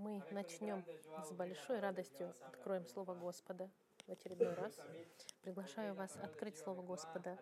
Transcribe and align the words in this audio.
Мы 0.00 0.22
начнем 0.30 0.82
с 1.22 1.30
большой 1.32 1.78
радостью, 1.78 2.34
откроем 2.46 2.86
Слово 2.86 3.14
Господа 3.14 3.70
в 4.06 4.10
очередной 4.10 4.54
раз. 4.54 4.80
Приглашаю 5.42 5.94
вас 5.94 6.16
открыть 6.16 6.56
Слово 6.56 6.80
Господа 6.80 7.38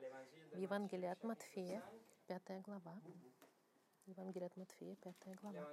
в 0.52 0.58
Евангелии 0.58 1.06
от 1.06 1.22
Матфея, 1.22 1.80
пятая 2.26 2.60
глава. 2.62 3.00
Евангелие 4.06 4.48
от 4.48 4.56
Матфея, 4.56 4.96
пятая 4.96 5.36
глава. 5.36 5.70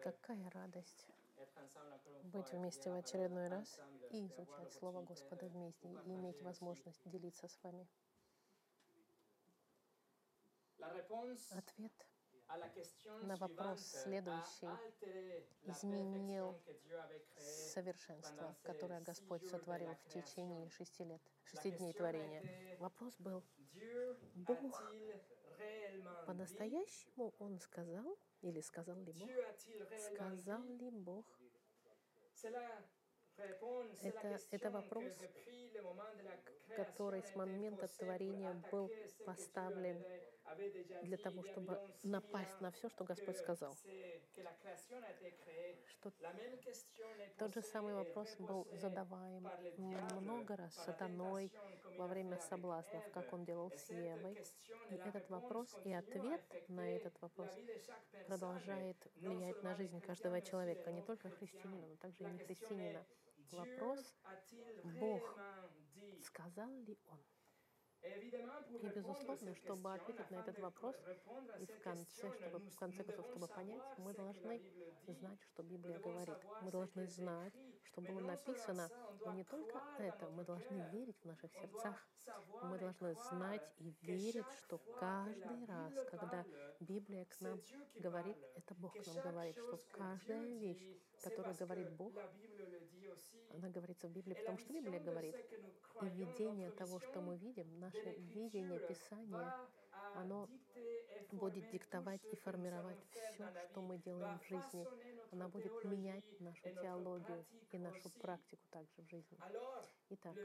Какая 0.00 0.48
радость 0.50 1.08
быть 2.22 2.52
вместе 2.52 2.92
в 2.92 2.94
очередной 2.94 3.48
раз 3.48 3.80
и 4.10 4.28
изучать 4.28 4.72
Слово 4.74 5.02
Господа 5.02 5.46
вместе, 5.46 5.88
и 5.88 6.14
иметь 6.14 6.40
возможность 6.42 7.02
делиться 7.04 7.48
с 7.48 7.58
вами. 7.64 7.88
Ответ 11.50 12.06
на 13.22 13.36
вопрос 13.36 13.80
следующий 13.80 14.68
изменил 15.62 16.60
совершенство, 17.36 18.56
которое 18.62 19.00
Господь 19.00 19.44
сотворил 19.46 19.94
в 19.94 20.08
течение 20.08 20.68
шести 20.70 21.04
лет, 21.04 21.22
шести 21.44 21.70
дней 21.72 21.92
творения. 21.92 22.76
Вопрос 22.78 23.14
был, 23.18 23.42
Бог 24.34 24.82
по-настоящему 26.26 27.34
Он 27.38 27.58
сказал, 27.60 28.18
или 28.42 28.60
сказал 28.60 28.96
ли 28.96 29.12
Бог, 29.12 29.30
сказал 29.98 30.62
ли 30.64 30.90
Бог, 30.90 31.26
это, 33.36 34.38
это 34.50 34.70
вопрос, 34.70 35.12
который 36.76 37.22
с 37.22 37.34
момента 37.34 37.88
творения 37.88 38.52
был 38.70 38.90
поставлен 39.24 40.04
для 41.02 41.16
того, 41.16 41.42
чтобы 41.42 41.80
напасть 42.02 42.60
на 42.60 42.70
все, 42.70 42.88
что 42.88 43.04
Господь 43.04 43.38
сказал. 43.38 43.76
Что 45.86 46.12
тот 47.38 47.54
же 47.54 47.62
самый 47.62 47.94
вопрос 47.94 48.34
был 48.38 48.66
задаваем 48.72 49.48
много 49.78 50.56
раз 50.56 50.74
сатаной 50.74 51.50
во 51.96 52.06
время 52.06 52.38
соблазнов, 52.38 53.04
как 53.12 53.32
он 53.32 53.44
делал 53.44 53.70
с 53.70 53.90
Евой. 53.90 54.38
И 54.90 54.94
этот 54.94 55.28
вопрос 55.30 55.74
и 55.84 55.92
ответ 55.92 56.42
на 56.68 56.96
этот 56.96 57.20
вопрос 57.20 57.50
продолжает 58.26 58.96
влиять 59.16 59.62
на 59.62 59.74
жизнь 59.74 60.00
каждого 60.00 60.40
человека, 60.40 60.92
не 60.92 61.02
только 61.02 61.30
христианина, 61.30 61.86
но 61.86 61.96
также 61.96 62.24
и 62.24 62.26
не 62.26 62.38
христианина. 62.38 63.04
Вопрос, 63.52 64.14
Бог 65.00 65.38
сказал 66.22 66.70
ли 66.70 66.98
Он? 67.10 67.33
И, 68.82 68.88
безусловно, 68.88 69.54
чтобы 69.54 69.94
ответить 69.94 70.30
на 70.30 70.36
этот 70.36 70.58
вопрос, 70.58 70.96
и 71.56 71.66
в 71.66 71.80
конце, 71.80 72.30
чтобы, 72.32 72.58
в 72.70 72.76
конце 72.76 73.02
концов, 73.04 73.26
чтобы 73.26 73.48
понять, 73.48 73.82
мы 73.96 74.12
должны 74.12 74.60
знать, 75.06 75.40
что 75.42 75.62
Библия 75.62 75.98
говорит. 75.98 76.38
Мы 76.60 76.70
должны 76.70 77.06
знать, 77.06 77.54
что 77.94 78.00
было 78.02 78.20
написано. 78.20 78.90
Но 79.24 79.32
не 79.32 79.44
только 79.44 79.80
это, 79.98 80.28
мы 80.30 80.44
должны 80.44 80.88
верить 80.90 81.16
в 81.22 81.24
наших 81.24 81.52
сердцах. 81.52 81.96
Мы 82.62 82.78
должны 82.78 83.14
знать 83.30 83.62
и 83.78 83.94
верить, 84.02 84.50
что 84.64 84.78
каждый 84.98 85.64
раз, 85.66 85.92
когда 86.10 86.44
Библия 86.80 87.24
к 87.26 87.40
нам 87.40 87.60
говорит, 87.94 88.36
это 88.56 88.74
Бог 88.74 88.92
к 88.94 89.06
нам 89.06 89.16
говорит, 89.22 89.56
что 89.56 89.78
каждая 89.92 90.44
вещь, 90.58 90.84
которую 91.22 91.54
говорит 91.56 91.90
Бог, 91.92 92.12
она 93.50 93.68
говорится 93.68 94.08
в 94.08 94.12
Библии, 94.12 94.34
потому 94.34 94.58
что 94.58 94.72
Библия 94.72 95.00
говорит. 95.00 95.36
И 96.02 96.06
видение 96.06 96.70
того, 96.72 96.98
что 96.98 97.20
мы 97.20 97.36
видим, 97.36 97.78
наше 97.78 98.14
видение 98.18 98.80
Писания, 98.80 99.54
оно 100.14 100.48
будет 101.32 101.70
диктовать 101.70 102.24
и 102.32 102.36
формировать 102.36 102.98
все, 103.10 103.48
что 103.70 103.82
мы 103.82 103.98
делаем 103.98 104.38
в 104.38 104.44
жизни. 104.44 104.86
Она 105.32 105.48
будет 105.48 105.84
менять 105.84 106.24
нашу 106.40 106.70
теологию 106.82 107.44
и 107.72 107.78
нашу 107.78 108.10
практику 108.20 108.62
также 108.70 109.02
в 109.02 109.08
жизни. 109.08 109.38
Итак, 110.10 110.36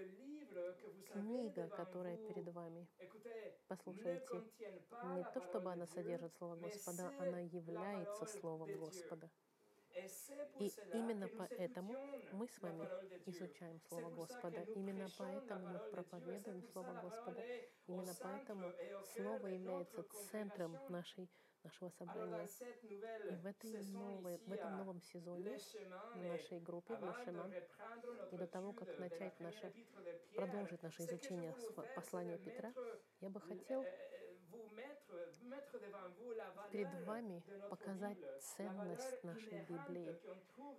книга, 1.13 1.67
которая 1.69 2.17
перед 2.17 2.47
вами, 2.53 2.87
послушайте, 3.67 4.43
не 5.15 5.23
то 5.33 5.41
чтобы 5.41 5.71
она 5.71 5.85
содержит 5.85 6.33
Слово 6.37 6.55
Господа, 6.55 7.11
она 7.19 7.39
является 7.39 8.25
Словом 8.25 8.69
Господа. 8.79 9.29
И 10.59 10.71
именно 10.93 11.27
поэтому 11.37 11.93
мы 12.33 12.47
с 12.47 12.61
вами 12.61 12.87
изучаем 13.25 13.79
Слово 13.87 14.09
Господа. 14.09 14.61
Именно 14.75 15.07
поэтому 15.17 15.67
мы 15.67 15.79
проповедуем 15.91 16.63
Слово 16.63 16.93
Господа. 17.01 17.43
Именно 17.87 18.13
поэтому 18.21 18.73
Слово 19.15 19.47
является 19.47 20.03
центром 20.31 20.77
нашей, 20.89 21.29
нашего 21.63 21.89
собрания. 21.89 22.47
И 23.29 23.35
в, 23.35 23.45
этой 23.45 23.83
новой, 23.91 24.37
в 24.37 24.51
этом 24.51 24.77
новом 24.77 25.01
сезоне 25.01 25.57
в 26.15 26.23
нашей 26.23 26.59
группе 26.59 26.95
в 26.95 27.05
Лешеман, 27.05 27.53
и 28.31 28.37
до 28.37 28.47
того, 28.47 28.73
как 28.73 28.99
начать 28.99 29.39
наше, 29.39 29.73
продолжить 30.35 30.81
наше 30.83 31.03
изучение 31.03 31.55
послания 31.95 32.37
Петра, 32.37 32.73
я 33.21 33.29
бы 33.29 33.39
хотел 33.41 33.85
перед 36.71 36.93
вами 37.05 37.43
показать 37.69 38.17
ценность 38.41 39.23
нашей 39.23 39.61
Библии, 39.65 40.19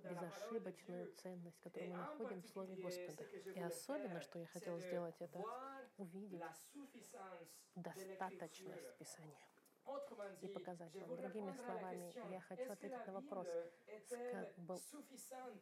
безошибочную 0.08 1.12
ценность, 1.14 1.60
которую 1.60 1.90
мы 1.90 1.96
находим 1.98 2.42
в 2.42 2.48
Слове 2.48 2.76
Господа. 2.76 3.24
И 3.54 3.60
особенно, 3.60 4.20
что 4.20 4.38
я 4.38 4.46
хотел 4.46 4.78
сделать, 4.78 5.16
это 5.20 5.42
увидеть 5.98 6.42
достаточность 7.74 8.96
Писания 8.98 9.38
и 10.40 10.48
показать 10.48 10.94
вам. 10.94 11.16
Другими 11.16 11.52
словами, 11.52 12.12
я 12.30 12.40
хочу 12.40 12.70
ответить 12.70 13.06
на 13.06 13.12
вопрос, 13.12 13.48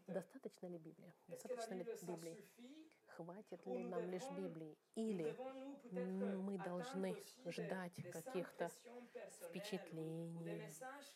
достаточно 0.06 0.66
ли 0.66 0.78
Библия? 0.78 1.14
Достаточно 1.28 1.74
ли 1.74 1.84
Библии? 2.02 2.48
Хватит 3.18 3.66
ли 3.66 3.82
нам 3.82 4.08
лишь 4.12 4.30
Библии? 4.30 4.78
Или 4.94 5.36
мы 5.90 6.56
должны 6.56 7.16
ждать 7.46 7.92
каких-то 8.12 8.70
впечатлений, 9.42 10.62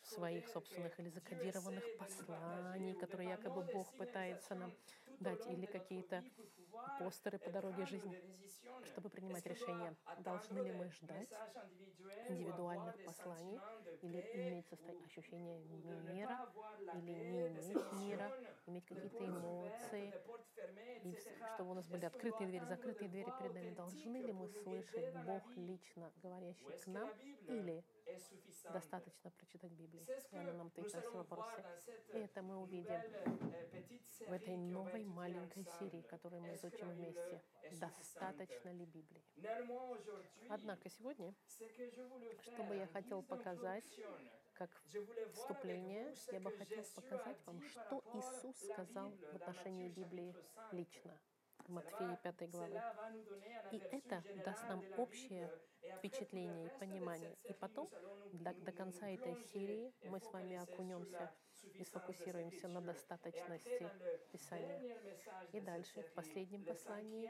своих 0.03 0.49
собственных 0.49 0.99
или 0.99 1.07
закодированных 1.07 1.85
посланий, 1.97 2.93
которые 2.95 3.29
якобы 3.29 3.61
Бог 3.71 3.87
пытается 3.93 4.53
нам 4.53 4.73
дать, 5.23 5.47
или 5.47 5.65
какие-то 5.65 6.23
постеры 6.99 7.39
по 7.39 7.49
дороге 7.49 7.85
жизни, 7.85 8.21
чтобы 8.85 9.09
принимать 9.09 9.45
решения. 9.45 9.95
Должны 10.19 10.59
ли 10.59 10.71
мы 10.71 10.89
ждать 10.91 11.29
индивидуальных 12.29 13.03
посланий 13.05 13.59
или 14.01 14.19
иметь 14.33 14.67
ощущение 15.05 15.59
мира, 16.13 16.47
или 16.93 17.11
не 17.11 17.47
иметь 17.47 17.91
мира, 17.93 18.31
иметь 18.67 18.85
какие-то 18.85 19.25
эмоции, 19.25 20.13
и 21.03 21.17
чтобы 21.55 21.71
у 21.71 21.73
нас 21.73 21.87
были 21.87 22.05
открытые 22.05 22.47
двери, 22.47 22.65
закрытые 22.65 23.09
двери 23.09 23.31
перед 23.39 23.53
нами. 23.53 23.73
Должны 23.73 24.17
ли 24.17 24.31
мы 24.31 24.49
слышать 24.49 25.13
Бог 25.25 25.43
лично 25.55 26.11
говорящий 26.21 26.77
к 26.83 26.87
нам, 26.87 27.09
или 27.47 27.83
достаточно 28.71 29.31
прочитать 29.31 29.71
Библию. 29.71 30.03
На 30.31 30.69
все 30.69 31.11
вопросы. 31.11 31.63
И 32.13 32.17
это 32.17 32.41
мы 32.41 32.57
увидим 32.57 33.01
в 34.27 34.31
этой 34.31 34.57
новой 34.57 35.05
маленькой 35.05 35.65
серии, 35.79 36.01
которую 36.01 36.41
мы 36.41 36.55
изучим 36.55 36.89
вместе. 36.89 37.41
Достаточно 37.79 38.69
ли 38.69 38.85
Библии? 38.85 39.23
Однако 40.49 40.89
сегодня, 40.89 41.33
чтобы 42.41 42.75
я 42.75 42.87
хотел 42.87 43.23
показать, 43.23 43.85
как 44.53 44.69
вступление, 45.33 46.13
я 46.31 46.39
бы 46.39 46.51
хотел 46.51 46.83
показать 46.95 47.37
вам, 47.45 47.61
что 47.61 48.03
Иисус 48.13 48.55
сказал 48.71 49.11
в 49.11 49.35
отношении 49.35 49.89
Библии 49.89 50.35
лично. 50.71 51.19
Матфея 51.67 52.17
5 52.21 52.49
главы. 52.49 52.81
И 53.71 53.77
это 53.77 54.23
даст 54.45 54.63
нам 54.67 54.83
общее 54.97 55.49
впечатление 55.97 56.67
и 56.67 56.79
понимание. 56.79 57.35
И 57.43 57.53
потом, 57.53 57.89
до, 58.33 58.53
до 58.53 58.71
конца 58.71 59.09
этой 59.09 59.35
серии, 59.35 59.93
мы 60.05 60.19
с 60.19 60.31
вами 60.31 60.55
окунемся 60.57 61.31
и 61.79 61.83
сфокусируемся 61.83 62.67
на 62.67 62.81
достаточности 62.81 63.89
Писания. 64.31 64.81
И 65.53 65.61
дальше, 65.61 66.01
в 66.01 66.13
последнем 66.13 66.63
послании, 66.65 67.29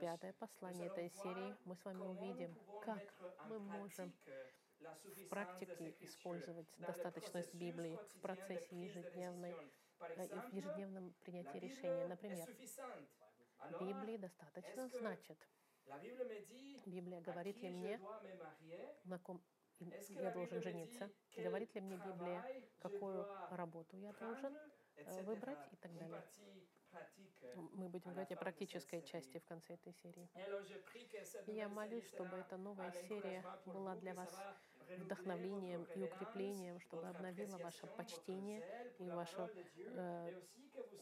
пятое 0.00 0.32
послание 0.34 0.86
этой 0.86 1.10
серии, 1.10 1.56
мы 1.64 1.76
с 1.76 1.84
вами 1.84 2.02
увидим, 2.02 2.54
как 2.84 3.02
мы 3.48 3.58
можем 3.58 4.12
в 4.80 5.28
практике 5.28 5.94
использовать 6.00 6.66
достаточность 6.78 7.54
Библии 7.54 7.98
в 8.10 8.20
процессе 8.20 8.76
ежедневной, 8.76 9.54
э, 10.00 10.40
в 10.50 10.52
ежедневном 10.52 11.14
принятии 11.24 11.58
решения. 11.58 12.06
Например, 12.06 12.46
Библии 13.80 14.18
достаточно 14.18 14.88
значит. 14.88 15.38
Библия 16.86 17.20
говорит 17.20 17.62
ли 17.62 17.70
мне, 17.70 18.00
на 19.04 19.18
ком 19.18 19.42
я 20.08 20.30
должен 20.30 20.62
жениться? 20.62 21.10
Говорит 21.36 21.74
ли 21.74 21.80
мне 21.80 21.96
Библия, 21.96 22.44
какую 22.78 23.26
работу 23.50 23.96
я 23.96 24.12
должен 24.12 24.56
э, 24.96 25.22
выбрать 25.22 25.72
и 25.72 25.76
так 25.76 25.96
далее? 25.98 26.22
Мы 27.54 27.88
будем 27.88 28.12
говорить 28.12 28.32
о 28.32 28.36
практической 28.36 29.02
части 29.02 29.38
в 29.38 29.44
конце 29.44 29.74
этой 29.74 29.92
серии. 29.92 30.28
Я 31.46 31.68
молюсь, 31.68 32.06
чтобы 32.06 32.36
эта 32.36 32.56
новая 32.56 32.92
серия 33.08 33.44
была 33.64 33.94
для 33.96 34.14
вас 34.14 34.30
вдохновлением 34.98 35.84
и 35.94 36.02
укреплением, 36.02 36.80
чтобы 36.80 37.06
обновила 37.08 37.58
ваше 37.58 37.86
почтение 37.86 38.62
и 38.98 39.10
вашу, 39.10 39.48
э, 39.76 40.42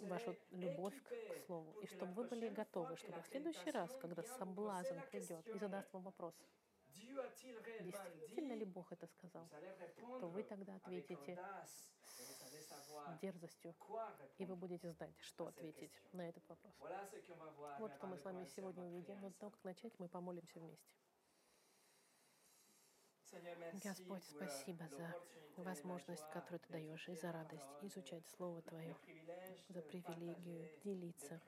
вашу 0.03 0.37
любовь 0.51 0.95
к, 1.03 1.09
к 1.09 1.37
Слову. 1.47 1.79
И 1.81 1.87
чтобы 1.87 2.13
вы 2.13 2.25
были 2.25 2.49
готовы, 2.49 2.97
чтобы 2.97 3.21
в 3.23 3.27
следующий 3.27 3.71
раз, 3.71 3.91
когда 4.01 4.23
соблазн 4.23 4.99
придет 5.11 5.47
и 5.49 5.59
задаст 5.59 5.93
вам 5.93 6.03
вопрос, 6.03 6.35
действительно 7.81 8.55
ли 8.55 8.65
Бог 8.65 8.93
это 8.93 9.07
сказал, 9.07 9.49
то 10.21 10.29
вы 10.29 10.43
тогда 10.43 10.77
ответите 10.77 11.39
с 11.67 13.19
дерзостью, 13.21 13.75
и 14.39 14.45
вы 14.45 14.57
будете 14.57 14.93
знать, 14.93 15.15
что 15.21 15.47
ответить 15.47 15.93
на 16.13 16.29
этот 16.29 16.47
вопрос. 16.49 16.75
Вот 17.79 17.93
что 17.95 18.07
мы 18.07 18.17
с 18.17 18.25
вами 18.25 18.45
сегодня 18.47 18.85
увидим. 18.85 19.21
Но 19.21 19.29
до 19.31 19.39
того, 19.39 19.51
как 19.51 19.65
начать, 19.65 19.93
мы 19.99 20.09
помолимся 20.09 20.61
вместе. 20.61 20.93
Господь, 23.83 24.25
спасибо 24.25 24.87
за 24.89 25.15
возможность, 25.57 26.29
которую 26.33 26.61
Ты 26.61 26.73
даешь, 26.73 27.09
и 27.09 27.15
за 27.15 27.33
радость 27.33 27.71
изучать 27.83 28.27
Слово 28.37 28.63
Твое, 28.63 28.97
за 29.69 29.83
привилегию 29.83 30.69
делиться 30.85 31.41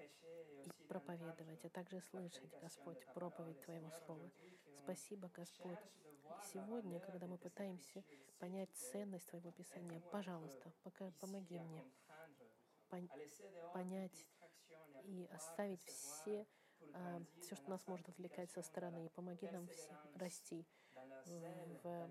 и 0.64 0.70
проповедовать, 0.88 1.64
а 1.64 1.68
также 1.70 2.00
слышать, 2.00 2.52
Господь, 2.60 3.04
проповедь 3.14 3.60
Твоего 3.62 3.90
Слова. 3.90 4.30
Спасибо, 4.78 5.30
Господь. 5.34 5.78
Сегодня, 6.52 7.00
когда 7.00 7.26
мы 7.26 7.38
пытаемся 7.38 8.02
понять 8.38 8.70
ценность 8.72 9.26
Твоего 9.28 9.50
Писания, 9.50 10.00
пожалуйста, 10.10 10.72
пока 10.82 11.10
помоги 11.20 11.58
мне 11.58 11.84
понять 13.72 14.26
и 15.04 15.28
оставить 15.32 15.82
все, 15.82 16.46
а, 16.92 17.22
все, 17.40 17.56
что 17.56 17.70
нас 17.70 17.86
может 17.86 18.08
отвлекать 18.08 18.50
со 18.50 18.62
стороны, 18.62 19.06
и 19.06 19.08
помоги 19.10 19.48
нам 19.50 19.66
всем 19.68 19.96
расти 20.14 20.66
в 21.82 22.10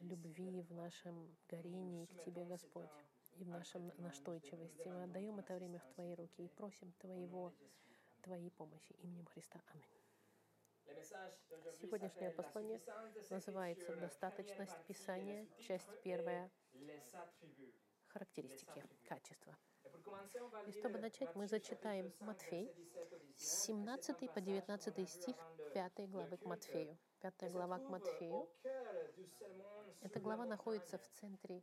любви, 0.00 0.62
в 0.62 0.74
нашем 0.74 1.36
горении 1.48 2.06
к 2.06 2.24
Тебе, 2.24 2.44
Господь, 2.44 2.90
и 3.36 3.44
в 3.44 3.48
нашем 3.48 3.92
настойчивости. 3.98 4.88
Мы 4.88 5.04
отдаем 5.04 5.38
это 5.38 5.54
время 5.54 5.78
в 5.78 5.94
Твои 5.94 6.14
руки 6.14 6.44
и 6.44 6.48
просим 6.48 6.92
Твоего, 6.98 7.52
Твоей 8.22 8.50
помощи 8.50 8.92
именем 9.02 9.26
Христа. 9.26 9.60
Аминь. 9.72 10.02
Сегодняшнее 11.80 12.30
послание 12.32 12.80
называется 13.30 13.96
«Достаточность 13.96 14.76
Писания», 14.86 15.46
часть 15.58 15.88
первая, 16.02 16.50
характеристики, 18.08 18.84
качества. 19.08 19.56
И 20.66 20.72
чтобы 20.72 20.98
начать, 20.98 21.34
мы 21.34 21.46
зачитаем 21.46 22.12
Матфей, 22.20 22.70
17 23.36 24.32
по 24.32 24.40
19 24.40 25.08
стих 25.08 25.36
5 25.72 26.10
главы 26.10 26.36
к 26.36 26.44
Матфею. 26.44 26.98
Пятая 27.22 27.50
глава 27.50 27.78
к 27.78 27.88
Матфею. 27.88 28.48
Эта 30.00 30.18
глава 30.18 30.44
находится 30.44 30.98
в 30.98 31.06
центре 31.20 31.62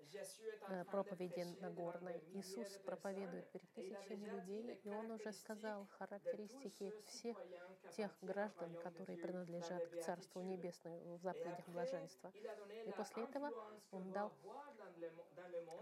э, 0.69 0.85
проповеди 0.85 1.45
Нагорной. 1.59 2.23
Иисус 2.33 2.79
проповедует 2.85 3.51
перед 3.51 3.69
тысячами 3.73 4.25
людей, 4.25 4.79
и 4.85 4.89
Он 4.89 5.11
уже 5.11 5.33
сказал 5.33 5.85
характеристики 5.97 6.93
всех 7.05 7.37
тех 7.97 8.17
граждан, 8.21 8.73
которые 8.81 9.17
принадлежат 9.17 9.85
к 9.89 10.01
Царству 10.01 10.41
Небесному 10.41 11.17
в 11.17 11.21
заповедях 11.21 11.67
блаженства. 11.67 12.31
И 12.85 12.91
после 12.95 13.23
этого 13.23 13.51
Он 13.91 14.09
дал, 14.13 14.31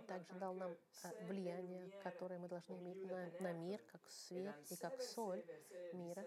также 0.08 0.34
дал 0.40 0.56
нам 0.56 0.72
э, 1.04 1.26
влияние, 1.28 1.92
которое 2.02 2.40
мы 2.40 2.48
должны 2.48 2.74
иметь 2.74 3.06
на, 3.06 3.30
на 3.42 3.54
мир, 3.54 3.80
как 3.92 4.02
свет 4.10 4.56
и 4.72 4.76
как 4.78 5.00
соль 5.04 5.46
мира. 5.94 6.26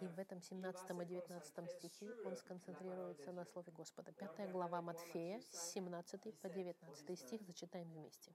И 0.00 0.06
в 0.06 0.18
этом 0.18 0.42
17 0.42 0.90
и 0.90 1.04
19 1.06 1.70
стихе 1.70 2.12
Он 2.24 2.36
сконцентрируется 2.36 2.89
концентрируется 2.90 3.32
на 3.32 3.44
Слове 3.44 3.72
Господа. 3.72 4.12
Пятая 4.12 4.48
глава 4.48 4.82
Матфея, 4.82 5.40
17 5.52 6.40
по 6.40 6.48
19 6.48 7.18
стих, 7.18 7.42
зачитаем 7.42 7.88
вместе. 7.88 8.34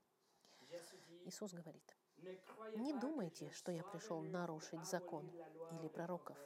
Иисус 1.25 1.53
говорит, 1.53 1.83
«Не 2.75 2.93
думайте, 2.93 3.51
что 3.51 3.71
я 3.71 3.83
пришел 3.83 4.21
нарушить 4.21 4.85
закон 4.85 5.29
или 5.71 5.87
пророков. 5.89 6.37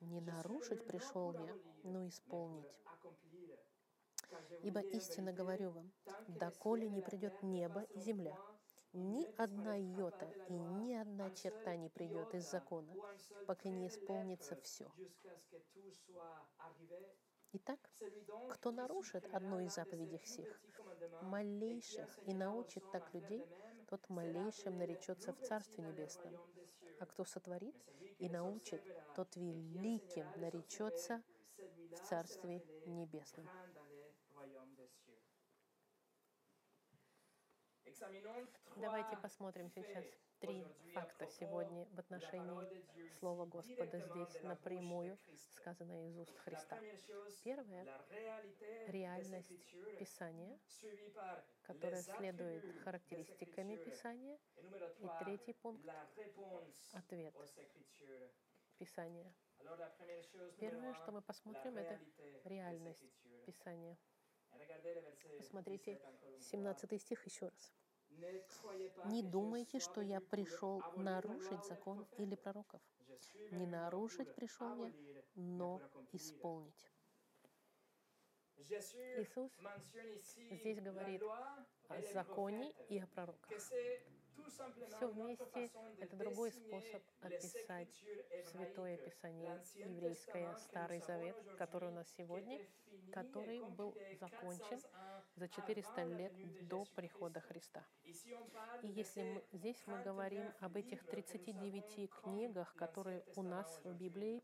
Не 0.00 0.20
нарушить 0.20 0.86
пришел 0.86 1.32
я, 1.32 1.54
но 1.84 2.08
исполнить. 2.08 2.74
Ибо 4.62 4.80
истинно 4.80 5.32
говорю 5.32 5.70
вам, 5.70 5.92
доколе 6.28 6.88
не 6.88 7.02
придет 7.02 7.42
небо 7.42 7.82
и 7.82 8.00
земля, 8.00 8.36
ни 8.92 9.26
одна 9.36 9.76
йота 9.76 10.28
и 10.48 10.52
ни 10.52 10.94
одна 10.94 11.30
черта 11.30 11.76
не 11.76 11.88
придет 11.88 12.34
из 12.34 12.50
закона, 12.50 12.92
пока 13.46 13.68
не 13.68 13.88
исполнится 13.88 14.56
все. 14.56 14.90
Итак, 17.52 17.78
кто 18.50 18.70
нарушит 18.70 19.24
одну 19.32 19.60
из 19.60 19.74
заповедей 19.74 20.18
всех, 20.18 20.60
малейших, 21.22 22.18
и 22.26 22.34
научит 22.34 22.84
так 22.92 23.12
людей, 23.12 23.44
тот 23.88 24.08
малейшим 24.08 24.78
наречется 24.78 25.32
в 25.32 25.40
Царстве 25.40 25.82
Небесном. 25.84 26.36
А 27.00 27.06
кто 27.06 27.24
сотворит 27.24 27.74
и 28.18 28.28
научит, 28.28 28.82
тот 29.16 29.34
великим 29.36 30.26
наречется 30.36 31.22
в 31.90 32.08
Царстве 32.08 32.62
Небесном. 32.86 33.48
Давайте 38.76 39.16
посмотрим 39.18 39.68
сейчас 39.68 40.04
три 40.38 40.64
факта 40.94 41.26
сегодня 41.26 41.86
в 41.92 41.98
отношении 41.98 43.10
Слова 43.18 43.44
Господа 43.44 43.98
здесь 43.98 44.42
напрямую 44.42 45.18
сказано 45.50 46.08
из 46.08 46.18
уст 46.18 46.34
Христа. 46.38 46.80
Первое— 47.44 47.86
реальность 48.88 49.52
Писания, 49.98 50.58
которая 51.62 52.00
следует 52.02 52.64
характеристиками 52.84 53.76
Писания. 53.76 54.38
И 55.00 55.24
третий 55.24 55.52
пункт— 55.52 55.86
ответ 56.92 57.34
Писания. 58.78 59.30
Первое, 60.58 60.94
что 60.94 61.12
мы 61.12 61.20
посмотрим, 61.20 61.76
это 61.76 62.00
реальность 62.44 63.12
Писания. 63.44 63.98
Посмотрите 65.36 66.00
17 66.40 66.98
стих 66.98 67.26
еще 67.26 67.48
раз. 67.48 67.74
Не 69.06 69.22
думайте, 69.22 69.80
что 69.80 70.00
я 70.00 70.20
пришел 70.20 70.82
нарушить 70.96 71.64
закон 71.64 72.06
или 72.18 72.34
пророков. 72.34 72.80
Не 73.50 73.66
нарушить 73.66 74.34
пришел 74.34 74.84
я, 74.84 74.92
но 75.34 75.80
исполнить. 76.12 76.90
Иисус 78.58 79.50
здесь 80.50 80.80
говорит 80.80 81.22
о 81.22 82.02
законе 82.12 82.72
и 82.88 82.98
о 82.98 83.06
пророках. 83.06 83.50
Все 84.88 85.08
вместе— 85.08 85.70
это 86.00 86.16
другой 86.16 86.52
способ 86.52 87.02
описать 87.20 88.04
Святое 88.50 88.96
Писание 88.96 89.62
еврейское, 89.74 90.56
Старый 90.56 91.00
Завет, 91.00 91.36
который 91.58 91.90
у 91.90 91.92
нас 91.92 92.08
сегодня, 92.16 92.60
который 93.12 93.60
был 93.70 93.96
закончен 94.18 94.80
за 95.36 95.48
400 95.48 96.04
лет 96.04 96.32
до 96.68 96.84
прихода 96.94 97.40
Христа. 97.40 97.86
И 98.82 98.88
если 98.88 99.22
мы, 99.22 99.44
здесь 99.52 99.82
мы 99.86 100.02
говорим 100.02 100.52
об 100.60 100.76
этих 100.76 101.06
39 101.06 102.10
книгах, 102.10 102.74
которые 102.74 103.24
у 103.36 103.42
нас 103.42 103.80
в 103.84 103.94
Библии 103.94 104.42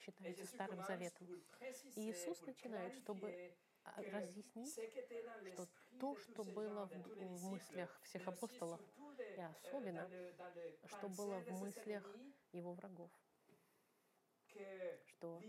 считаются 0.00 0.46
Старым 0.46 0.82
Заветом, 0.84 1.28
и 1.96 2.10
Иисус 2.10 2.40
начинает, 2.42 2.94
чтобы 2.94 3.54
разъяснить, 3.96 4.78
что 5.52 5.68
то, 5.98 6.16
что 6.16 6.44
было 6.44 6.86
в 6.86 7.50
мыслях 7.50 8.00
всех 8.02 8.26
апостолов, 8.28 8.80
и 9.18 9.40
особенно, 9.40 10.08
что 10.86 11.08
было 11.08 11.40
в 11.40 11.50
мыслях 11.60 12.04
его 12.52 12.74
врагов 12.74 13.10
что 15.06 15.40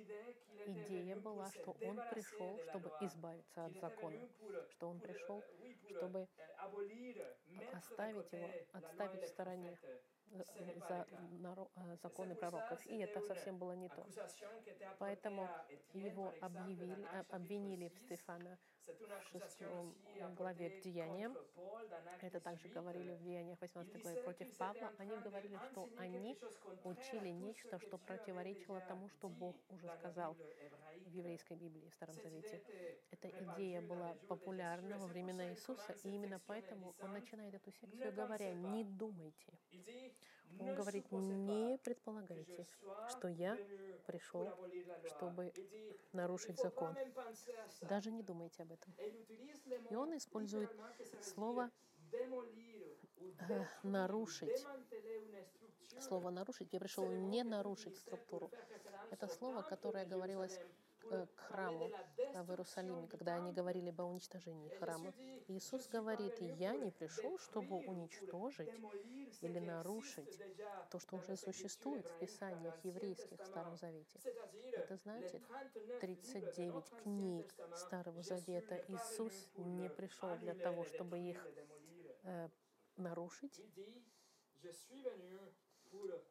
идея 0.65 1.15
была, 1.17 1.51
что 1.51 1.75
он 1.81 1.99
пришел, 2.09 2.59
чтобы 2.69 2.91
избавиться 3.01 3.65
от 3.65 3.79
закона, 3.79 4.27
что 4.69 4.89
он 4.89 4.99
пришел, 4.99 5.43
чтобы 5.89 6.27
оставить 7.73 8.31
его, 8.31 8.49
отставить 8.73 9.23
в 9.23 9.27
стороне 9.27 9.77
за 10.87 11.05
э, 11.09 11.97
законы 12.01 12.35
пророков. 12.35 12.85
И 12.85 12.97
это 12.97 13.21
совсем 13.21 13.57
было 13.57 13.73
не 13.73 13.89
то. 13.89 14.05
Поэтому 14.99 15.47
его 15.93 16.33
объявили, 16.41 17.07
обвинили 17.29 17.89
в 17.89 17.97
Стефана 17.99 18.57
в 18.87 19.31
шестом 19.31 19.95
главе 20.35 20.69
к 20.69 20.81
деяниям. 20.81 21.35
Это 22.21 22.39
также 22.39 22.67
говорили 22.69 23.13
в 23.13 23.21
деяниях 23.23 23.59
18 23.61 24.01
главе 24.01 24.21
против 24.23 24.57
Павла. 24.57 24.91
Они 24.97 25.15
говорили, 25.17 25.57
что 25.71 25.89
они 25.97 26.37
учили 26.83 27.29
нечто, 27.29 27.79
что 27.79 27.97
противоречило 27.97 28.81
тому, 28.81 29.09
что 29.09 29.29
Бог 29.29 29.55
уже 29.69 29.89
сказал 29.99 30.35
в 31.05 31.09
еврейской 31.15 31.55
Библии, 31.55 31.89
в 31.89 31.93
Старом 31.93 32.15
Завете. 32.15 32.61
Эта 33.11 33.29
идея 33.29 33.81
была 33.81 34.15
популярна 34.27 34.97
во 34.97 35.07
времена 35.07 35.49
Иисуса, 35.51 35.93
и 36.03 36.09
именно 36.09 36.39
поэтому 36.47 36.95
он 37.01 37.13
начинает 37.13 37.53
эту 37.53 37.71
секцию, 37.71 38.13
говоря, 38.13 38.53
не 38.53 38.83
думайте. 38.83 39.53
Он 40.59 40.75
говорит, 40.75 41.11
не 41.11 41.77
предполагайте, 41.79 42.65
что 43.09 43.27
я 43.27 43.57
пришел, 44.05 44.49
чтобы 45.05 45.53
нарушить 46.11 46.59
закон. 46.59 46.95
Даже 47.81 48.11
не 48.11 48.21
думайте 48.21 48.63
об 48.63 48.71
этом. 48.71 48.93
И 49.89 49.95
он 49.95 50.15
использует 50.17 50.69
слово 51.21 51.71
нарушить. 53.83 54.65
Слово 55.99 56.29
нарушить. 56.31 56.71
Я 56.71 56.79
пришел 56.79 57.07
не 57.07 57.43
нарушить 57.43 57.97
структуру. 57.97 58.51
Это 59.11 59.27
слово, 59.27 59.61
которое 59.61 60.05
говорилось 60.05 60.59
к 61.09 61.39
храму 61.47 61.91
в 62.33 62.49
Иерусалиме, 62.49 63.07
когда 63.07 63.35
они 63.35 63.51
говорили 63.51 63.89
об 63.89 63.99
уничтожении 63.99 64.69
храма. 64.69 65.13
Иисус 65.47 65.87
говорит, 65.87 66.39
я 66.41 66.75
не 66.75 66.91
пришел, 66.91 67.37
чтобы 67.37 67.77
уничтожить 67.77 68.71
или 69.41 69.59
нарушить 69.59 70.39
то, 70.89 70.99
что 70.99 71.17
уже 71.17 71.35
существует 71.37 72.05
в 72.07 72.19
Писаниях 72.19 72.75
еврейских 72.83 73.41
в 73.41 73.45
Старом 73.45 73.77
Завете. 73.77 74.19
Это 74.71 74.95
значит, 74.97 75.41
39 75.99 76.89
книг 77.03 77.53
Старого 77.75 78.21
Завета 78.23 78.83
Иисус 78.87 79.49
не 79.57 79.89
пришел 79.89 80.35
для 80.37 80.53
того, 80.55 80.83
чтобы 80.85 81.19
их 81.19 81.45
э, 82.23 82.49
нарушить, 82.97 83.61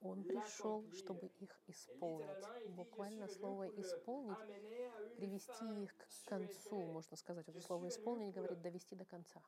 он 0.00 0.24
пришел, 0.24 0.84
чтобы 0.92 1.26
их 1.38 1.60
исполнить. 1.66 2.68
Буквально 2.68 3.28
слово 3.28 3.68
«исполнить»— 3.80 4.38
привести 5.16 5.84
их 5.84 5.96
к 5.96 6.06
концу, 6.28 6.80
можно 6.82 7.16
сказать. 7.16 7.48
Это 7.48 7.60
слово 7.60 7.88
«исполнить» 7.88 8.34
говорит 8.34 8.60
«довести 8.60 8.94
до 8.94 9.04
конца». 9.04 9.42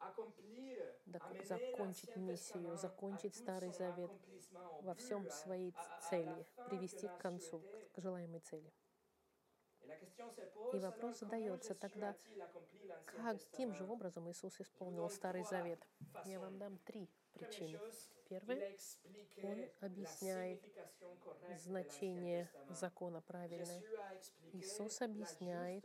Закончить 1.44 2.16
миссию, 2.16 2.76
закончить 2.76 3.34
Старый 3.34 3.72
Завет 3.72 4.10
во 4.82 4.94
всем 4.94 5.28
своей 5.30 5.74
цели, 6.08 6.46
привести 6.68 7.08
к 7.08 7.18
концу, 7.18 7.62
к 7.92 8.00
желаемой 8.00 8.40
цели. 8.40 8.72
И 10.72 10.78
вопрос 10.78 11.18
задается 11.18 11.74
тогда, 11.74 12.16
каким 13.06 13.74
же 13.74 13.84
образом 13.84 14.30
Иисус 14.30 14.60
исполнил 14.60 15.10
Старый 15.10 15.44
Завет? 15.44 15.86
Я 16.24 16.40
вам 16.40 16.58
дам 16.58 16.78
три 16.78 17.10
причины. 17.32 17.78
Первый, 18.28 18.78
он 19.42 19.64
объясняет 19.80 20.60
значение 21.56 22.50
закона 22.70 23.20
правильное. 23.20 23.82
Иисус 24.52 25.02
объясняет 25.02 25.84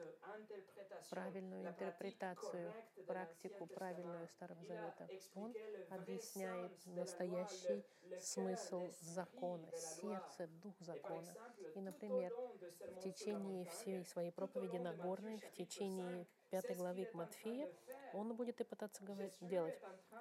правильную 1.09 1.67
интерпретацию, 1.67 2.73
практику 3.07 3.65
правильную 3.67 4.27
Старого 4.29 4.63
Завета. 4.63 5.07
Он 5.35 5.53
объясняет 5.89 6.71
настоящий 6.85 7.83
смысл 8.19 8.89
закона, 9.01 9.71
сердце, 9.73 10.47
дух 10.47 10.75
закона. 10.79 11.33
И, 11.75 11.81
например, 11.81 12.31
в 12.79 12.99
течение 13.01 13.65
всей 13.65 14.05
своей 14.05 14.31
проповеди 14.31 14.77
Нагорной, 14.77 15.39
в 15.39 15.51
течение 15.53 16.27
пятой 16.49 16.75
главы 16.75 17.07
Матфея, 17.13 17.69
он 18.13 18.35
будет 18.35 18.59
и 18.61 18.63
пытаться 18.63 19.03
говорить, 19.03 19.37
делать. 19.41 19.79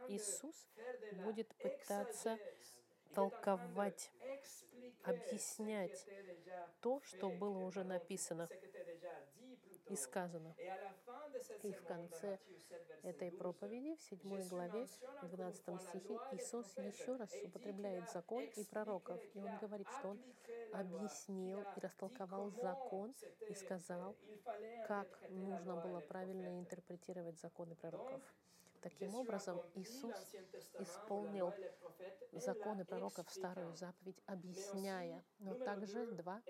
Иисус 0.09 0.69
будет 1.13 1.49
пытаться 1.57 2.08
толковать, 3.15 4.13
объяснять 5.05 6.07
то, 6.81 7.01
что 7.03 7.31
было 7.31 7.59
уже 7.59 7.85
написано 7.85 8.49
и 9.89 9.97
сказано. 9.97 10.55
И 11.63 11.73
в 11.73 11.83
конце 11.85 12.39
этой 13.03 13.31
проповеди, 13.31 13.97
в 13.97 14.03
7 14.03 14.49
главе, 14.49 14.87
в 15.23 15.29
12 15.29 15.81
стихе, 15.83 16.19
Иисус 16.33 16.77
еще 16.79 17.17
раз 17.17 17.31
употребляет 17.45 18.11
закон 18.11 18.45
и 18.45 18.65
пророков. 18.65 19.21
И 19.35 19.41
он 19.41 19.57
говорит, 19.59 19.89
что 19.99 20.11
он 20.11 20.21
объяснил 20.73 21.65
и 21.77 21.81
растолковал 21.81 22.51
закон 22.51 23.15
и 23.49 23.55
сказал, 23.55 24.17
как 24.87 25.09
нужно 25.31 25.77
было 25.77 26.01
правильно 26.01 26.59
интерпретировать 26.59 27.39
законы 27.41 27.75
пророков. 27.75 28.23
Таким 28.83 29.15
образом, 29.15 29.61
Иисус 29.75 30.15
исполнил 30.79 31.53
законы 32.33 32.85
пророков, 32.85 33.31
старую 33.31 33.75
заповедь, 33.75 34.23
объясняя, 34.27 35.25
но 35.39 35.55
также 35.55 36.07
два, 36.13 36.41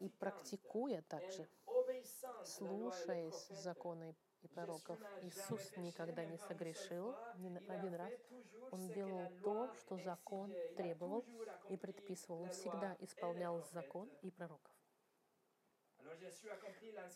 и 0.00 0.08
практикуя 0.08 1.02
также, 1.02 1.48
слушаясь 2.44 3.48
законы 3.48 4.14
и 4.42 4.48
пророков. 4.48 4.98
Иисус 5.22 5.76
никогда 5.76 6.24
не 6.24 6.38
согрешил 6.38 7.14
ни 7.36 7.48
один 7.68 7.94
раз. 7.94 8.12
Он 8.70 8.88
делал 8.88 9.30
то, 9.42 9.72
что 9.74 9.96
закон 9.98 10.52
требовал 10.76 11.24
и 11.70 11.76
предписывал. 11.76 12.42
Он 12.42 12.50
всегда 12.50 12.96
исполнял 13.00 13.62
закон 13.72 14.10
и 14.22 14.30
пророков. 14.30 14.73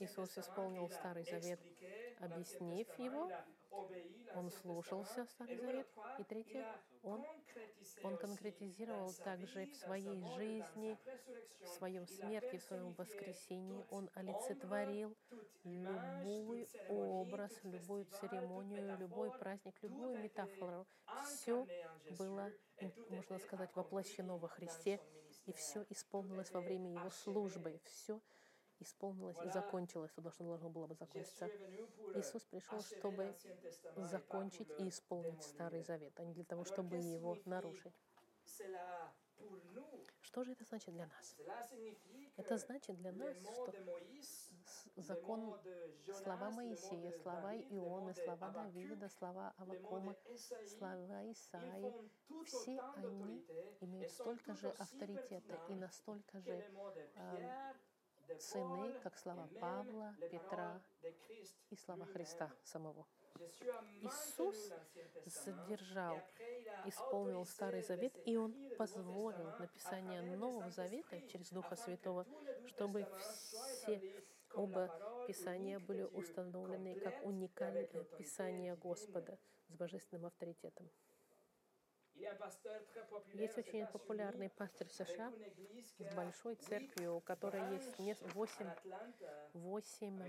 Иисус 0.01 0.39
исполнил 0.39 0.89
Старый 0.91 1.25
Завет, 1.25 1.61
объяснив 2.21 2.87
его, 2.99 3.31
он 4.35 4.51
слушался 4.51 5.25
Старый 5.27 5.59
Завет. 5.59 5.87
И 6.19 6.25
третье, 6.25 6.65
он, 7.03 7.25
он 8.03 8.17
конкретизировал 8.17 9.13
также 9.25 9.67
в 9.67 9.77
своей 9.77 10.23
жизни, 10.37 10.99
в 11.61 11.69
своем 11.69 12.07
смерти, 12.07 12.57
в 12.59 12.63
своем 12.63 12.93
воскресении. 12.95 13.85
Он 13.91 14.11
олицетворил 14.15 15.17
любой 15.65 16.69
образ, 16.89 17.53
любую 17.63 18.07
церемонию, 18.07 18.97
любой 18.99 19.31
праздник, 19.39 19.75
любую 19.83 20.19
метафору. 20.19 20.87
Все 21.27 21.67
было, 22.19 22.51
можно 23.11 23.39
сказать, 23.39 23.75
воплощено 23.75 24.39
во 24.39 24.49
Христе, 24.49 25.01
и 25.47 25.53
все 25.53 25.85
исполнилось 25.89 26.51
во 26.53 26.61
время 26.61 26.93
Его 26.93 27.11
службы. 27.11 27.81
Все 27.85 28.21
исполнилось 28.81 29.39
и 29.45 29.49
закончилось, 29.51 30.11
то, 30.13 30.31
что 30.31 30.45
должно 30.45 30.69
было 30.69 30.87
бы 30.87 30.95
закончиться. 30.95 31.51
Иисус 32.15 32.45
пришел, 32.45 32.81
чтобы 32.81 33.35
закончить 33.97 34.69
и 34.79 34.89
исполнить 34.89 35.43
Старый 35.43 35.83
Завет, 35.83 36.13
а 36.19 36.25
не 36.25 36.35
для 36.35 36.45
того, 36.45 36.65
чтобы 36.65 36.97
его 36.97 37.37
нарушить. 37.45 37.95
Что 40.21 40.45
же 40.45 40.53
это 40.53 40.65
значит 40.65 40.93
для 40.95 41.07
нас? 41.07 41.37
Это 42.37 42.59
значит 42.59 42.97
для 42.97 43.13
нас, 43.13 43.37
что 43.37 43.73
закон, 44.97 45.55
слова 46.13 46.51
Моисея, 46.51 47.13
слова 47.23 47.55
Ионы, 47.57 48.15
слова 48.15 48.51
Давида, 48.51 49.09
слова 49.09 49.55
Авакума, 49.57 50.17
слова 50.67 51.31
Исаи, 51.33 51.93
все 52.45 52.81
они 52.97 53.45
имеют 53.81 54.11
столько 54.11 54.55
же 54.55 54.69
авторитета 54.71 55.59
и 55.69 55.75
настолько 55.75 56.41
же 56.41 56.65
э, 57.15 57.73
цены, 58.37 58.93
как 59.03 59.17
слова 59.19 59.49
Павла, 59.61 60.15
Петра 60.31 60.83
и 61.71 61.77
слова 61.77 62.07
Христа 62.07 62.53
самого. 62.63 63.07
Иисус 64.01 64.73
задержал, 65.27 66.21
исполнил 66.85 67.45
Старый 67.45 67.83
Завет, 67.83 68.13
и 68.25 68.37
Он 68.37 68.55
позволил 68.77 69.53
написание 69.59 70.23
Нового 70.23 70.71
Завета 70.71 71.21
через 71.29 71.51
Духа 71.51 71.77
Святого, 71.77 72.27
чтобы 72.67 73.07
все 73.19 74.03
оба 74.55 74.91
Писания 75.27 75.79
были 75.79 76.03
установлены 76.03 76.99
как 77.01 77.25
уникальное 77.25 78.05
Писание 78.19 78.75
Господа 78.77 79.39
с 79.69 79.75
божественным 79.75 80.27
авторитетом. 80.27 80.91
Есть 83.35 83.59
очень 83.59 83.87
популярный 83.87 84.51
пастор 84.51 84.89
США 84.89 85.33
с 85.99 86.15
большой 86.15 86.57
церковью, 86.57 87.17
у 87.17 87.21
которой 87.21 87.63
есть 87.99 88.25
8, 88.35 88.71
8 89.53 90.23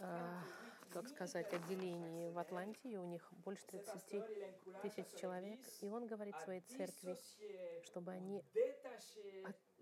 а, 0.00 0.42
как 0.90 1.08
сказать, 1.08 1.52
отделений 1.52 2.30
в 2.30 2.38
Атланте, 2.38 2.98
у 2.98 3.04
них 3.04 3.28
больше 3.44 3.66
30 3.66 4.24
тысяч 4.82 5.06
человек. 5.20 5.60
И 5.80 5.88
он 5.88 6.06
говорит 6.06 6.36
своей 6.40 6.60
церкви, 6.62 7.16
чтобы 7.84 8.12
они 8.12 8.44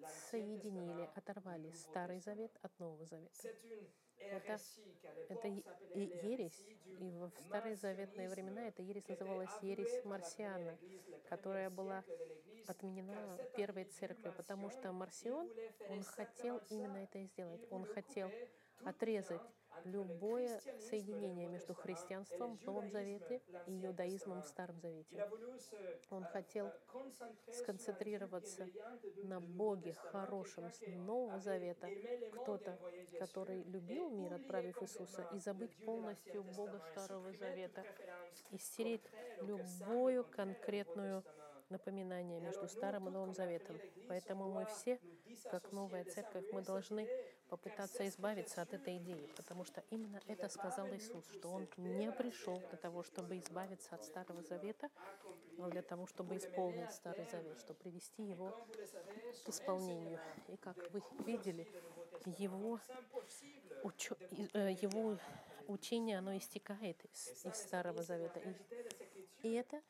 отсоединили, 0.03 1.09
оторвали 1.15 1.71
Старый 1.73 2.21
Завет 2.21 2.59
от 2.63 2.79
Нового 2.79 3.05
Завета. 3.07 3.49
Это, 4.31 4.59
это 5.29 5.49
ересь. 5.95 6.65
И 7.01 7.11
в 7.11 7.33
старые 7.41 7.77
заветные 7.77 8.29
времена 8.29 8.69
эта 8.69 8.83
ересь 8.83 9.09
называлась 9.09 9.51
ересь 9.63 10.05
Марсиана, 10.05 10.79
которая 11.29 11.71
была 11.71 12.05
отменена 12.67 13.39
первой 13.57 13.85
церковью, 13.85 14.33
потому 14.37 14.71
что 14.71 14.93
Марсион, 14.93 15.51
он 15.89 16.03
хотел 16.03 16.61
именно 16.71 16.99
это 16.99 17.23
сделать. 17.25 17.67
Он 17.71 17.85
хотел 17.85 18.31
отрезать 18.85 19.43
любое 19.85 20.61
соединение 20.79 21.49
между 21.49 21.75
христианством 21.75 22.57
в 22.57 22.65
Новом 22.65 22.91
Завете 22.91 23.41
и 23.67 23.85
иудаизмом 23.85 24.43
в 24.43 24.47
Старом 24.47 24.81
Завете. 24.81 25.29
Он 26.11 26.25
хотел 26.25 26.73
сконцентрироваться 27.51 28.69
на 29.23 29.41
Боге 29.41 29.93
хорошем 29.95 30.71
с 30.71 30.87
Нового 30.87 31.41
Завета, 31.41 31.89
кто-то, 32.33 32.79
который 33.19 33.63
любил 33.65 34.11
мир, 34.11 34.35
отправив 34.35 34.83
Иисуса, 34.83 35.29
и 35.35 35.39
забыть 35.39 35.77
полностью 35.85 36.43
Бога 36.43 36.81
Старого 36.91 37.33
Завета, 37.33 37.85
и 38.51 38.59
стереть 38.59 39.05
любую 39.41 40.25
конкретную 40.25 41.25
напоминание 41.73 42.41
между 42.41 42.69
Старым 42.69 43.09
и 43.09 43.11
Новым 43.11 43.35
Заветом. 43.35 43.81
Поэтому 44.09 44.51
мы 44.53 44.67
все, 44.67 45.01
как 45.51 45.73
новая 45.73 46.05
церковь, 46.05 46.45
мы 46.53 46.63
должны 46.63 47.09
попытаться 47.49 48.07
избавиться 48.09 48.63
от 48.63 48.73
этой 48.73 48.97
идеи, 48.99 49.29
потому 49.37 49.65
что 49.65 49.83
именно 49.91 50.21
это 50.27 50.49
сказал 50.49 50.89
Иисус, 50.95 51.27
что 51.33 51.51
Он 51.51 51.69
не 51.77 52.11
пришел 52.13 52.59
для 52.71 52.79
того, 52.79 53.03
чтобы 53.03 53.39
избавиться 53.39 53.95
от 53.95 54.05
Старого 54.05 54.43
Завета, 54.43 54.89
но 55.59 55.69
для 55.69 55.83
того, 55.83 56.07
чтобы 56.07 56.37
исполнить 56.37 56.93
Старый 56.93 57.27
Завет, 57.27 57.59
чтобы 57.59 57.79
привести 57.81 58.23
его 58.23 58.57
к 59.45 59.49
исполнению. 59.49 60.19
И 60.49 60.57
как 60.57 60.77
вы 60.93 61.03
видели, 61.27 61.67
его, 62.25 62.81
учё, 63.83 64.17
э, 64.55 64.73
его 64.73 65.19
учение, 65.69 66.19
оно 66.19 66.37
истекает 66.37 67.05
из, 67.05 67.45
из 67.45 67.57
Старого 67.57 68.03
Завета. 68.03 68.41
И, 68.41 69.49
и 69.49 69.53
это 69.53 69.83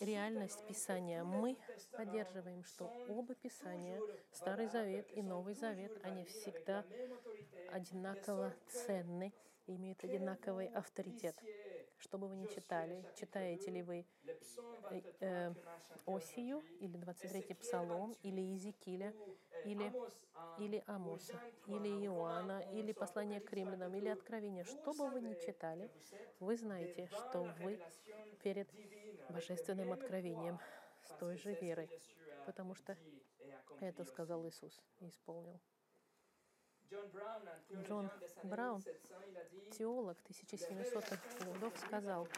реальность 0.00 0.66
Писания. 0.66 1.24
Мы 1.24 1.56
поддерживаем, 1.96 2.64
что 2.64 2.92
оба 3.08 3.34
Писания, 3.34 4.00
Старый 4.32 4.68
Завет 4.68 5.06
и 5.16 5.22
Новый 5.22 5.54
Завет, 5.54 5.92
они 6.02 6.24
всегда 6.24 6.84
одинаково 7.70 8.54
ценны, 8.68 9.32
имеют 9.66 10.02
одинаковый 10.04 10.68
авторитет. 10.68 11.36
Что 11.98 12.18
бы 12.18 12.28
вы 12.28 12.36
ни 12.36 12.46
читали, 12.46 13.04
читаете 13.16 13.70
ли 13.70 13.82
вы 13.82 14.04
э, 14.90 15.00
э, 15.20 15.54
Осию, 16.06 16.62
или 16.80 16.98
23-й 16.98 17.54
Псалом, 17.54 18.14
или 18.22 18.40
Иезекииля, 18.40 19.14
или, 19.64 19.92
или 20.58 20.82
Амоса, 20.86 21.40
или 21.66 21.88
Иоанна, 22.04 22.60
или 22.72 22.92
послание 22.92 23.40
к 23.40 23.52
римлянам, 23.52 23.94
или 23.94 24.08
Откровение, 24.08 24.64
что 24.64 24.92
бы 24.92 25.08
вы 25.08 25.22
ни 25.22 25.34
читали, 25.34 25.90
вы 26.40 26.56
знаете, 26.56 27.08
что 27.08 27.44
вы 27.60 27.80
перед 28.42 28.68
божественным 29.28 29.92
откровением 29.92 30.58
с 31.02 31.10
той 31.18 31.36
же 31.36 31.54
верой, 31.54 31.90
потому 32.46 32.74
что 32.74 32.96
это 33.80 34.04
сказал 34.04 34.46
Иисус 34.46 34.80
и 35.00 35.08
исполнил. 35.08 35.60
Джон 36.90 38.10
Браун, 38.42 38.82
теолог 39.72 40.18
1700-х 40.28 41.18
годов, 41.44 41.72
сказал, 41.78 42.28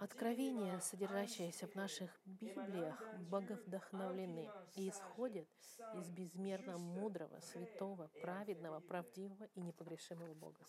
Откровения, 0.00 0.80
содержащиеся 0.80 1.66
в 1.66 1.74
наших 1.74 2.10
Библиях, 2.24 3.00
боговдохновлены 3.30 4.50
и 4.74 4.88
исходят 4.88 5.48
из 5.94 6.10
безмерно 6.10 6.78
мудрого, 6.78 7.40
святого, 7.40 8.08
праведного, 8.20 8.80
правдивого 8.80 9.44
и 9.54 9.60
непогрешимого 9.60 10.34
Бога. 10.34 10.60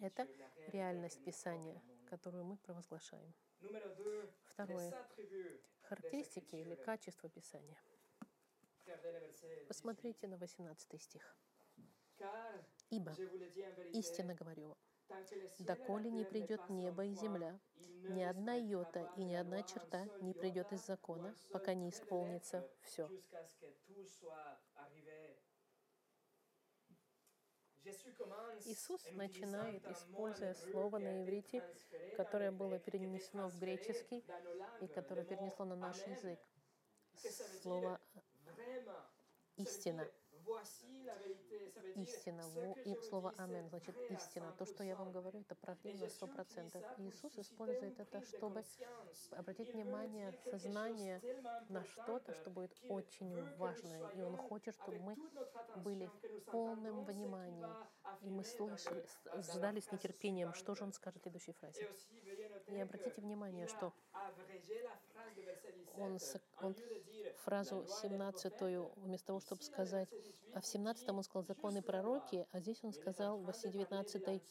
Это 0.00 0.26
реальность 0.68 1.22
Писания, 1.24 1.80
которую 2.06 2.44
мы 2.44 2.56
провозглашаем. 2.58 3.32
Второе. 4.44 4.92
Характеристики 5.82 6.56
или 6.56 6.74
качество 6.74 7.28
Писания. 7.28 7.78
Посмотрите 9.68 10.28
на 10.28 10.36
18 10.36 11.00
стих. 11.00 11.36
«Ибо, 12.90 13.16
истинно 13.92 14.34
говорю 14.34 14.68
вам, 14.68 14.78
доколе 15.58 16.10
не 16.10 16.24
придет 16.24 16.68
небо 16.68 17.04
и 17.04 17.14
земля, 17.14 17.58
ни 18.08 18.22
одна 18.22 18.54
йота 18.54 19.10
и 19.16 19.24
ни 19.24 19.34
одна 19.34 19.62
черта 19.62 20.06
не 20.20 20.34
придет 20.34 20.72
из 20.72 20.84
закона, 20.84 21.34
пока 21.52 21.74
не 21.74 21.88
исполнится 21.90 22.68
все. 22.82 23.08
Иисус 28.64 29.02
начинает, 29.12 29.86
используя 29.88 30.54
слово 30.54 30.98
на 30.98 31.22
иврите, 31.22 31.62
которое 32.16 32.50
было 32.50 32.78
перенесено 32.78 33.48
в 33.48 33.58
греческий 33.58 34.24
и 34.80 34.86
которое 34.86 35.24
перенесло 35.24 35.66
на 35.66 35.76
наш 35.76 35.98
язык. 36.06 36.40
Слово 37.62 38.00
«истина» 39.56 40.08
истина. 41.96 42.42
И 42.84 42.94
слово 43.08 43.34
«амен» 43.38 43.68
значит 43.68 43.96
истина. 44.10 44.52
То, 44.58 44.64
что 44.66 44.84
я 44.84 44.96
вам 44.96 45.12
говорю, 45.12 45.40
это 45.40 45.54
правда 45.54 45.92
на 45.92 46.08
сто 46.08 46.26
процентов. 46.26 46.82
Иисус 46.98 47.38
использует 47.38 47.98
это, 47.98 48.20
чтобы 48.22 48.64
обратить 49.32 49.72
внимание, 49.72 50.32
сознание 50.50 51.20
на 51.68 51.84
что-то, 51.84 52.34
что 52.34 52.50
будет 52.50 52.72
очень 52.88 53.34
важное. 53.56 54.10
И 54.10 54.22
Он 54.22 54.36
хочет, 54.36 54.74
чтобы 54.74 54.98
мы 54.98 55.16
были 55.76 56.10
в 56.22 56.40
полном 56.50 57.04
внимании. 57.04 57.66
И 58.22 58.30
мы 58.30 58.44
слышали, 58.44 59.04
ждали 59.36 59.80
с 59.80 59.90
нетерпением, 59.92 60.54
что 60.54 60.74
же 60.74 60.84
Он 60.84 60.92
скажет 60.92 61.20
в 61.20 61.22
следующей 61.22 61.52
фразе. 61.52 61.88
И 62.68 62.80
обратите 62.80 63.20
внимание, 63.20 63.66
что 63.66 63.92
он, 65.96 66.18
фразу 67.38 67.86
17 67.86 68.52
вместо 68.96 69.26
того, 69.28 69.40
чтобы 69.40 69.62
сказать, 69.62 70.08
а 70.54 70.60
в 70.60 70.66
17 70.66 71.08
он 71.08 71.22
сказал 71.22 71.44
законы 71.44 71.82
пророки, 71.82 72.46
а 72.52 72.60
здесь 72.60 72.82
он 72.82 72.92
сказал, 72.92 73.38
в 73.38 73.52
19 73.52 74.42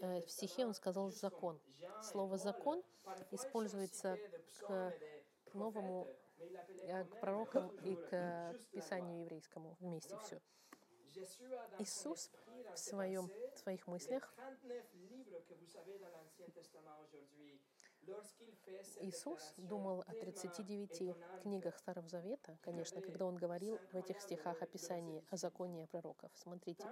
э, 0.00 0.22
в 0.22 0.30
стихе 0.30 0.66
он 0.66 0.74
сказал 0.74 1.10
закон. 1.10 1.60
Слово 2.02 2.38
закон 2.38 2.82
используется 3.30 4.18
к, 4.60 4.94
к 5.46 5.54
новому, 5.54 6.08
э, 6.38 7.04
к 7.04 7.20
пророкам 7.20 7.68
и 7.84 7.96
к 7.96 8.54
Писанию 8.72 9.20
еврейскому 9.22 9.76
вместе 9.80 10.16
все. 10.24 10.40
Иисус 11.78 12.30
в, 12.74 12.78
своем, 12.78 13.30
в 13.54 13.58
своих 13.58 13.86
мыслях 13.86 14.34
Иисус 19.00 19.54
думал 19.56 20.00
о 20.06 20.12
39 20.12 21.16
книгах 21.42 21.78
Старого 21.78 22.08
Завета, 22.08 22.58
конечно, 22.62 23.00
когда 23.00 23.26
он 23.26 23.36
говорил 23.36 23.78
в 23.92 23.96
этих 23.96 24.20
стихах 24.20 24.60
о 24.62 24.66
Писании, 24.66 25.24
о 25.30 25.36
законе 25.36 25.86
пророков. 25.86 26.30
Смотрите, 26.34 26.84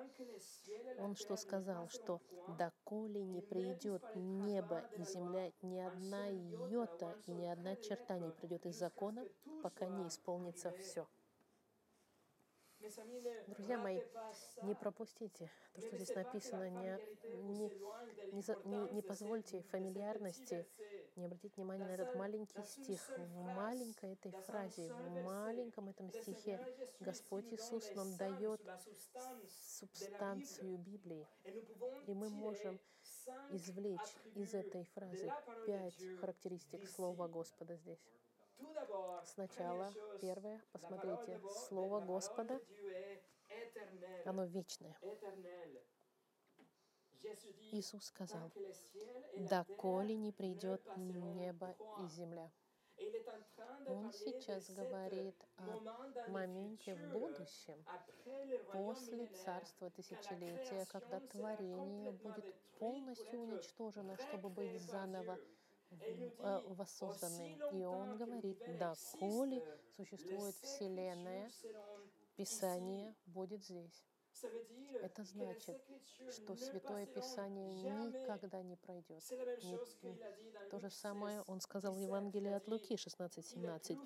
он 0.98 1.16
что 1.16 1.36
сказал, 1.36 1.88
что 1.88 2.20
«доколе 2.58 3.24
не 3.24 3.42
придет 3.42 4.02
небо 4.14 4.84
и 4.96 5.04
земля, 5.04 5.52
ни 5.62 5.78
одна 5.78 6.28
йота 6.28 7.16
и 7.26 7.32
ни 7.32 7.46
одна 7.46 7.76
черта 7.76 8.18
не 8.18 8.30
придет 8.32 8.66
из 8.66 8.76
закона, 8.76 9.24
пока 9.62 9.86
не 9.86 10.08
исполнится 10.08 10.72
все». 10.72 11.06
Друзья 13.46 13.76
мои, 13.76 14.00
не 14.62 14.74
пропустите 14.74 15.50
то, 15.74 15.80
что 15.82 15.96
здесь 15.96 16.14
написано. 16.14 16.70
Не, 16.70 16.98
не, 17.34 17.70
не, 18.64 18.92
не, 18.92 19.02
позвольте 19.02 19.62
фамильярности 19.70 20.66
не 21.16 21.26
обратить 21.26 21.56
внимание 21.56 21.86
на 21.86 21.92
этот 21.92 22.14
маленький 22.14 22.62
стих. 22.62 23.00
В 23.16 23.42
маленькой 23.42 24.12
этой 24.12 24.32
фразе, 24.32 24.92
в 24.92 25.22
маленьком 25.22 25.88
этом 25.88 26.10
стихе 26.10 26.64
Господь 27.00 27.52
Иисус 27.52 27.94
нам 27.94 28.16
дает 28.16 28.60
субстанцию 29.48 30.78
Библии. 30.78 31.26
И 32.06 32.14
мы 32.14 32.28
можем 32.28 32.78
извлечь 33.50 34.16
из 34.34 34.54
этой 34.54 34.84
фразы 34.84 35.32
пять 35.66 36.02
характеристик 36.20 36.88
Слова 36.88 37.28
Господа 37.28 37.76
здесь. 37.76 38.04
Сначала, 39.24 39.92
первое, 40.20 40.62
посмотрите, 40.72 41.40
Слово 41.68 42.00
Господа, 42.00 42.60
оно 44.24 44.44
вечное. 44.44 44.96
Иисус 47.72 48.04
сказал, 48.04 48.50
«Доколе 49.36 50.16
не 50.16 50.32
придет 50.32 50.82
небо 50.96 51.74
и 52.02 52.08
земля». 52.08 52.50
Он 53.86 54.12
сейчас 54.12 54.70
говорит 54.70 55.34
о 55.56 56.30
моменте 56.30 56.94
в 56.94 57.12
будущем, 57.12 57.82
после 58.72 59.26
царства 59.44 59.90
тысячелетия, 59.90 60.84
когда 60.86 61.20
творение 61.20 62.12
будет 62.12 62.54
полностью 62.78 63.40
уничтожено, 63.40 64.16
чтобы 64.18 64.50
быть 64.50 64.78
заново 64.82 65.38
Э, 66.38 66.60
воссозданным. 66.68 67.58
И 67.72 67.84
он 67.84 68.16
говорит, 68.16 68.62
да, 68.78 68.94
коли 69.18 69.62
существует 69.96 70.54
Вселенная, 70.62 71.50
Писание 72.36 73.14
будет 73.26 73.64
здесь. 73.64 74.09
Это 75.02 75.24
значит, 75.24 75.82
что 76.30 76.56
Святое 76.56 77.06
Писание 77.06 77.72
никогда 77.74 78.62
не 78.62 78.76
пройдет. 78.76 79.22
То 80.70 80.78
же 80.78 80.90
самое 80.90 81.42
он 81.42 81.60
сказал 81.60 81.94
в 81.94 81.98
Евангелии 81.98 82.52
от 82.52 82.68
Луки 82.68 82.96
16:17. 82.96 83.98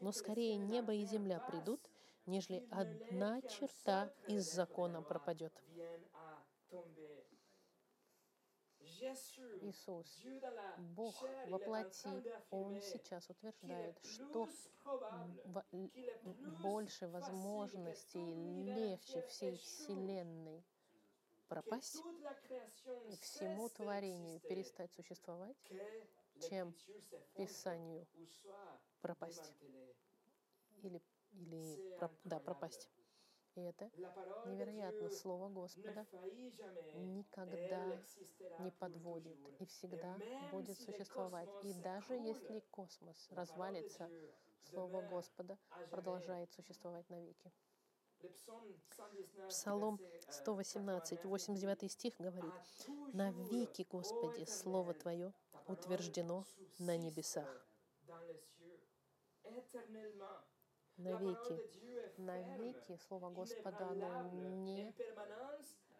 Но 0.00 0.12
скорее 0.12 0.56
небо 0.56 0.92
и 0.94 1.04
земля 1.04 1.40
придут, 1.40 1.90
нежели 2.26 2.66
одна 2.70 3.40
черта 3.42 4.12
из 4.26 4.52
закона 4.52 5.02
пропадет. 5.02 5.52
Иисус, 9.60 10.06
Бог 10.76 11.14
воплоти, 11.44 12.24
Он 12.50 12.80
сейчас 12.80 13.28
утверждает, 13.30 13.98
что 14.04 14.48
больше 16.62 17.08
возможностей, 17.08 18.34
легче 18.64 19.22
всей 19.22 19.58
Вселенной 19.58 20.64
пропасть 21.48 22.02
и 23.08 23.16
всему 23.16 23.68
творению 23.68 24.40
перестать 24.40 24.92
существовать, 24.92 25.56
чем 26.38 26.74
Писанию 27.36 28.06
пропасть. 29.00 29.52
Или, 30.82 31.02
или 31.32 31.80
да, 32.24 32.40
пропасть. 32.40 32.88
И 33.54 33.60
это 33.60 33.90
невероятно. 34.46 35.10
Слово 35.10 35.48
Господа 35.48 36.06
никогда 36.94 38.00
не 38.58 38.70
подводит 38.70 39.36
и 39.60 39.66
всегда 39.66 40.16
будет 40.50 40.78
существовать. 40.78 41.48
И 41.62 41.74
даже 41.74 42.14
если 42.14 42.60
космос 42.70 43.28
развалится, 43.30 44.10
Слово 44.62 45.02
Господа 45.02 45.58
продолжает 45.90 46.50
существовать 46.52 47.08
навеки. 47.10 47.52
Псалом 49.48 50.00
118, 50.30 51.24
89 51.24 51.92
стих 51.92 52.14
говорит, 52.18 52.54
«Навеки, 53.12 53.86
Господи, 53.90 54.44
Слово 54.44 54.94
Твое 54.94 55.32
утверждено 55.66 56.44
на 56.78 56.96
небесах». 56.96 57.66
Навеки, 61.02 61.58
навеки 62.16 62.96
Слово 63.08 63.30
Господа, 63.30 63.88
оно 63.88 64.30
не 64.30 64.94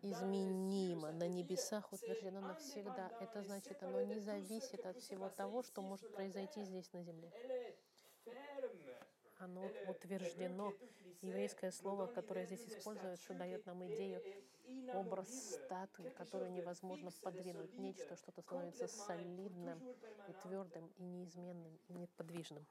изменимо, 0.03 1.11
на 1.11 1.27
небесах 1.29 1.93
утверждено 1.93 2.41
навсегда. 2.41 3.11
Это 3.21 3.43
значит, 3.43 3.83
оно 3.83 4.03
не 4.03 4.21
зависит 4.21 4.87
от 4.87 4.99
всего 4.99 5.29
того, 5.29 5.63
что 5.63 5.83
может 5.83 6.13
произойти 6.15 6.63
здесь 6.65 6.93
на 6.93 7.03
земле. 7.03 7.33
Оно 9.39 9.69
утверждено. 9.89 10.73
Еврейское 11.21 11.73
слово, 11.73 12.07
которое 12.07 12.47
здесь 12.47 12.65
используется, 12.69 13.35
дает 13.35 13.67
нам 13.67 13.85
идею, 13.87 14.23
образ 14.95 15.29
статуи, 15.55 16.11
которую 16.11 16.53
невозможно 16.53 17.11
подвинуть. 17.23 17.77
Нечто, 17.77 18.17
что-то 18.17 18.43
становится 18.43 18.87
солидным 18.87 19.81
и 20.29 20.33
твердым, 20.45 20.87
и 20.99 21.03
неизменным, 21.03 21.77
и 21.89 21.93
неподвижным. 21.93 22.65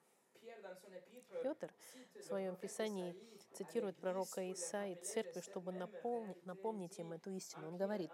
Петр 1.43 1.71
в 2.19 2.23
своем 2.23 2.56
писании 2.56 3.15
цитирует 3.54 3.97
пророка 3.97 4.51
Исаи 4.51 4.95
церкви, 4.95 5.41
чтобы 5.41 5.71
напомнить, 5.71 6.45
напомнить 6.45 6.99
им 6.99 7.12
эту 7.13 7.32
истину. 7.32 7.67
Он 7.67 7.77
говорит, 7.77 8.12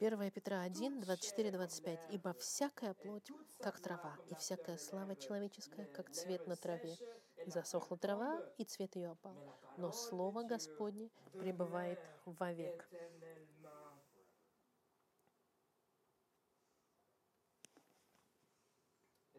1 0.00 0.30
Петра 0.30 0.62
1, 0.62 1.02
24, 1.02 1.50
25. 1.50 2.00
«Ибо 2.10 2.32
всякая 2.32 2.94
плоть, 2.94 3.28
как 3.60 3.80
трава, 3.80 4.16
и 4.30 4.34
всякая 4.34 4.78
слава 4.78 5.14
человеческая, 5.14 5.84
как 5.86 6.10
цвет 6.10 6.46
на 6.46 6.56
траве. 6.56 6.96
Засохла 7.44 7.98
трава, 7.98 8.40
и 8.56 8.64
цвет 8.64 8.96
ее 8.96 9.10
опал. 9.10 9.36
Но 9.76 9.92
Слово 9.92 10.42
Господне 10.42 11.10
пребывает 11.38 12.00
вовек». 12.24 12.88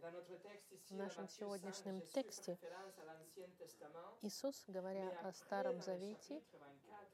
В 0.02 0.96
нашем 0.96 1.30
сегодняшнем 1.30 2.02
тексте 2.02 2.58
Иисус, 4.24 4.64
говоря 4.68 5.10
о 5.24 5.32
Старом 5.32 5.80
Завете, 5.82 6.42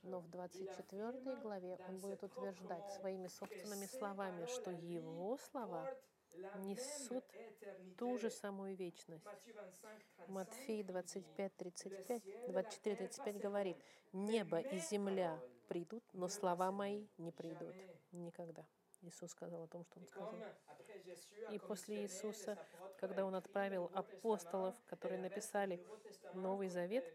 но 0.03 0.19
в 0.19 0.29
24 0.29 1.35
главе 1.35 1.77
он 1.89 1.97
будет 1.97 2.23
утверждать 2.23 2.89
своими 2.93 3.27
собственными 3.27 3.87
словами, 3.87 4.45
что 4.45 4.71
его 4.71 5.37
слова 5.37 5.93
несут 6.55 7.25
ту 7.97 8.17
же 8.17 8.29
самую 8.29 8.75
вечность. 8.75 9.25
Матфей 10.27 10.83
25, 10.83 11.57
35, 11.57 12.23
24, 12.47 12.95
35 12.95 13.37
говорит, 13.37 13.77
«Небо 14.13 14.61
и 14.61 14.79
земля 14.79 15.37
придут, 15.67 16.03
но 16.13 16.29
слова 16.29 16.71
мои 16.71 17.05
не 17.17 17.31
придут 17.31 17.75
никогда». 18.13 18.65
Иисус 19.01 19.31
сказал 19.31 19.63
о 19.63 19.67
том, 19.67 19.83
что 19.85 19.99
Он 19.99 20.07
сказал. 20.07 20.35
И 21.51 21.59
после 21.59 22.03
Иисуса, 22.03 22.57
когда 22.99 23.25
Он 23.25 23.35
отправил 23.35 23.91
апостолов, 23.93 24.75
которые 24.87 25.19
написали 25.19 25.83
Новый 26.33 26.69
Завет, 26.69 27.05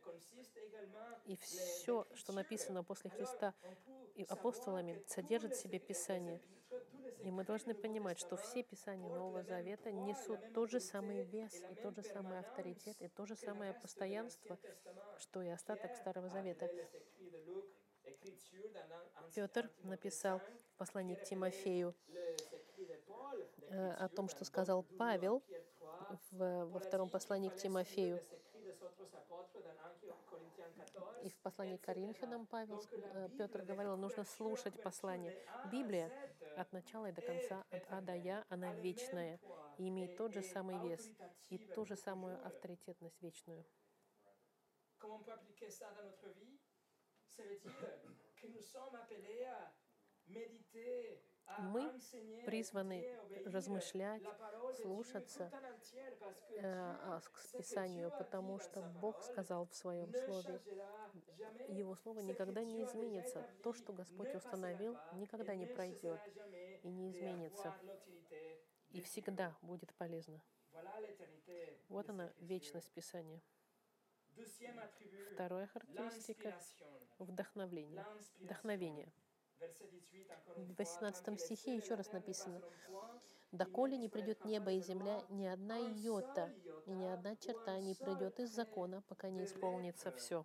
и 1.25 1.37
все, 1.37 2.07
что 2.15 2.33
написано 2.33 2.83
после 2.83 3.11
Христа 3.11 3.55
и 4.15 4.25
апостолами, 4.25 5.03
содержит 5.07 5.55
в 5.55 5.61
себе 5.61 5.79
Писание. 5.79 6.41
И 7.21 7.31
мы 7.31 7.45
должны 7.45 7.75
понимать, 7.75 8.19
что 8.19 8.37
все 8.37 8.63
Писания 8.63 9.09
Нового 9.09 9.43
Завета 9.43 9.93
несут 9.93 10.41
тот 10.53 10.71
же 10.71 10.81
самый 10.81 11.23
вес, 11.25 11.63
и 11.71 11.75
тот 11.77 11.95
же 11.95 12.03
самый 12.03 12.41
авторитет, 12.41 13.01
и 13.01 13.09
то 13.09 13.27
же 13.27 13.37
самое 13.37 13.75
постоянство, 13.75 14.59
что 15.19 15.43
и 15.43 15.49
остаток 15.49 15.95
Старого 15.95 16.29
Завета. 16.29 16.69
Петр 19.35 19.71
написал 19.83 20.39
в 20.39 20.77
послании 20.77 21.15
к 21.15 21.23
Тимофею 21.25 21.95
э, 23.71 23.93
о 23.93 24.09
том, 24.09 24.29
что 24.29 24.45
сказал 24.45 24.83
Павел 24.99 25.43
во 26.31 26.79
втором 26.79 27.09
послании 27.09 27.49
к 27.49 27.57
Тимофею. 27.57 28.21
И 31.23 31.31
в 31.31 31.37
послании 31.37 31.77
к 31.77 31.83
Коринфянам 31.83 32.47
Павел, 32.47 32.83
э, 32.91 33.29
Петр 33.39 33.63
говорил, 33.63 33.97
нужно 33.97 34.25
слушать 34.25 34.81
послание. 34.83 35.37
Библия 35.71 36.11
от 36.57 36.73
начала 36.73 37.09
и 37.09 37.13
до 37.13 37.23
конца, 37.23 37.65
от 37.71 37.85
А 37.91 38.01
до 38.01 38.15
Я, 38.15 38.45
она 38.49 38.75
вечная 38.75 39.39
и 39.79 39.89
имеет 39.89 40.17
тот 40.17 40.33
же 40.33 40.43
самый 40.43 40.79
вес 40.89 41.11
и 41.49 41.59
ту 41.59 41.85
же 41.85 41.97
самую 41.97 42.45
авторитетность 42.47 43.21
вечную. 43.23 43.65
Мы 51.59 51.93
призваны 52.47 53.05
размышлять, 53.45 54.23
слушаться 54.81 55.51
э, 56.57 57.21
к 57.25 57.57
Писанию, 57.59 58.11
потому 58.19 58.59
что 58.59 58.81
Бог 59.01 59.23
сказал 59.23 59.67
в 59.67 59.75
Своем 59.75 60.13
Слове, 60.15 60.61
Его 61.69 61.95
Слово 61.97 62.21
никогда 62.21 62.65
не 62.65 62.83
изменится. 62.85 63.47
То, 63.63 63.75
что 63.75 63.93
Господь 63.93 64.35
установил, 64.35 64.97
никогда 65.13 65.55
не 65.55 65.67
пройдет 65.67 66.21
и 66.83 66.89
не 66.89 67.11
изменится, 67.11 67.75
и 68.91 69.03
всегда 69.03 69.57
будет 69.63 69.93
полезно. 69.95 70.43
Вот 71.89 72.09
она, 72.09 72.33
вечность 72.39 72.91
Писания. 72.93 73.43
Вторая 75.33 75.67
характеристика— 75.67 76.55
вдохновление. 77.19 78.05
Вдохновение. 78.41 79.13
В 80.57 80.75
18 80.77 81.41
стихе 81.41 81.77
еще 81.77 81.95
раз 81.95 82.13
написано, 82.13 82.61
«Доколе 83.53 83.97
не 83.97 84.09
придет 84.09 84.45
небо 84.45 84.73
и 84.73 84.81
земля, 84.81 85.23
ни 85.29 85.47
одна 85.47 85.77
йота 85.79 86.53
и 86.87 86.91
ни 86.91 87.07
одна 87.07 87.37
черта 87.37 87.79
не 87.79 87.95
придет 87.95 88.41
из 88.41 88.51
закона, 88.51 89.03
пока 89.09 89.31
не 89.31 89.45
исполнится 89.45 90.11
все». 90.13 90.45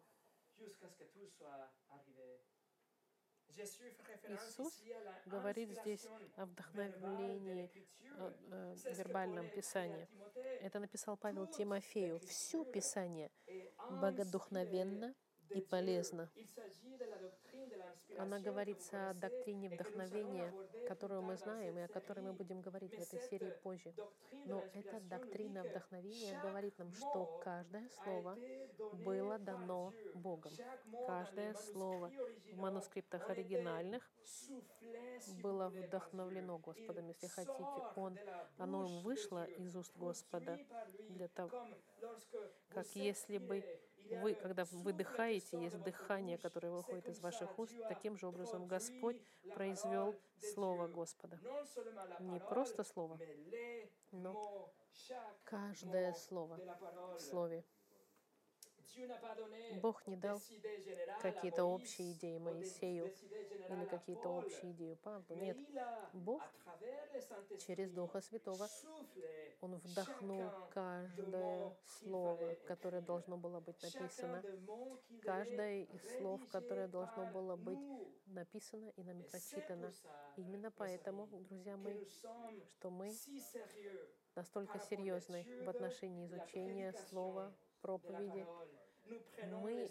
Иисус 3.57 4.83
говорит 5.25 5.71
здесь 5.71 6.07
о 6.35 6.45
вдохновлении 6.45 7.71
э, 8.17 8.33
э, 8.51 8.75
вербальном 8.93 9.49
Писании. 9.49 10.07
Это 10.61 10.79
написал 10.79 11.17
Павел 11.17 11.47
Тимофею. 11.47 12.19
Все 12.19 12.63
Писание 12.65 13.31
богодухновенно 13.89 15.15
и 15.49 15.61
полезно. 15.61 16.29
Она 18.17 18.39
говорится 18.39 19.09
о 19.09 19.13
доктрине 19.13 19.69
вдохновения, 19.69 20.53
которую 20.87 21.21
мы 21.21 21.37
знаем 21.37 21.77
и 21.77 21.81
о 21.81 21.87
которой 21.87 22.21
мы 22.21 22.33
будем 22.33 22.61
говорить 22.61 22.95
в 22.95 23.01
этой 23.01 23.19
серии 23.29 23.51
позже. 23.63 23.93
Но 24.45 24.63
эта 24.73 24.99
доктрина 25.01 25.63
вдохновения 25.63 26.39
говорит 26.41 26.77
нам, 26.79 26.91
что 26.93 27.39
каждое 27.43 27.89
слово 28.03 28.37
было 29.05 29.37
дано 29.37 29.93
Богом. 30.13 30.51
Каждое 31.05 31.53
слово 31.53 32.11
в 32.51 32.57
манускриптах 32.57 33.29
оригинальных 33.29 34.09
было 35.41 35.69
вдохновлено 35.69 36.57
Господом, 36.57 37.07
если 37.07 37.27
хотите. 37.27 37.81
Он, 37.95 38.17
оно 38.57 38.85
вышло 39.01 39.45
из 39.45 39.75
уст 39.75 39.95
Господа 39.95 40.59
для 41.09 41.27
того, 41.27 41.51
как 42.69 42.87
если 42.95 43.37
бы 43.37 43.63
вы, 44.21 44.33
когда 44.35 44.65
выдыхаете, 44.65 45.59
есть 45.61 45.81
дыхание, 45.81 46.37
которое 46.37 46.71
выходит 46.71 47.07
из 47.09 47.19
ваших 47.19 47.57
уст, 47.59 47.73
таким 47.87 48.17
же 48.17 48.27
образом 48.27 48.67
Господь 48.67 49.21
произвел 49.53 50.15
Слово 50.53 50.87
Господа. 50.87 51.39
Не 52.19 52.39
просто 52.39 52.83
Слово, 52.83 53.19
но 54.11 54.73
каждое 55.43 56.13
Слово 56.13 56.59
в 57.17 57.19
Слове. 57.19 57.63
Бог 59.81 60.05
не 60.07 60.15
дал 60.15 60.41
какие-то 61.21 61.63
общие 61.63 62.13
идеи 62.13 62.37
Моисею 62.37 63.13
или 63.69 63.85
какие-то 63.85 64.29
общие 64.29 64.71
идеи 64.71 64.95
Павлу. 64.95 65.35
Нет, 65.35 65.57
Бог 66.13 66.41
через 67.65 67.91
Духа 67.91 68.21
Святого, 68.21 68.67
Он 69.61 69.75
вдохнул 69.75 70.49
каждое 70.71 71.75
слово, 71.85 72.55
которое 72.65 73.01
должно 73.01 73.37
было 73.37 73.59
быть 73.59 73.81
написано, 73.81 74.43
каждое 75.21 75.83
из 75.83 76.17
слов, 76.17 76.41
которое 76.49 76.87
должно 76.87 77.25
было 77.31 77.55
быть 77.55 77.79
написано 78.27 78.89
и 78.95 79.03
нами 79.03 79.23
прочитано. 79.23 79.91
Именно 80.35 80.71
поэтому, 80.71 81.27
друзья 81.27 81.77
мои, 81.77 82.05
что 82.05 82.89
мы 82.89 83.11
настолько 84.35 84.79
серьезны 84.79 85.45
в 85.65 85.69
отношении 85.69 86.27
изучения 86.27 86.93
слова, 87.09 87.53
проповеди. 87.81 88.45
Мы 89.61 89.89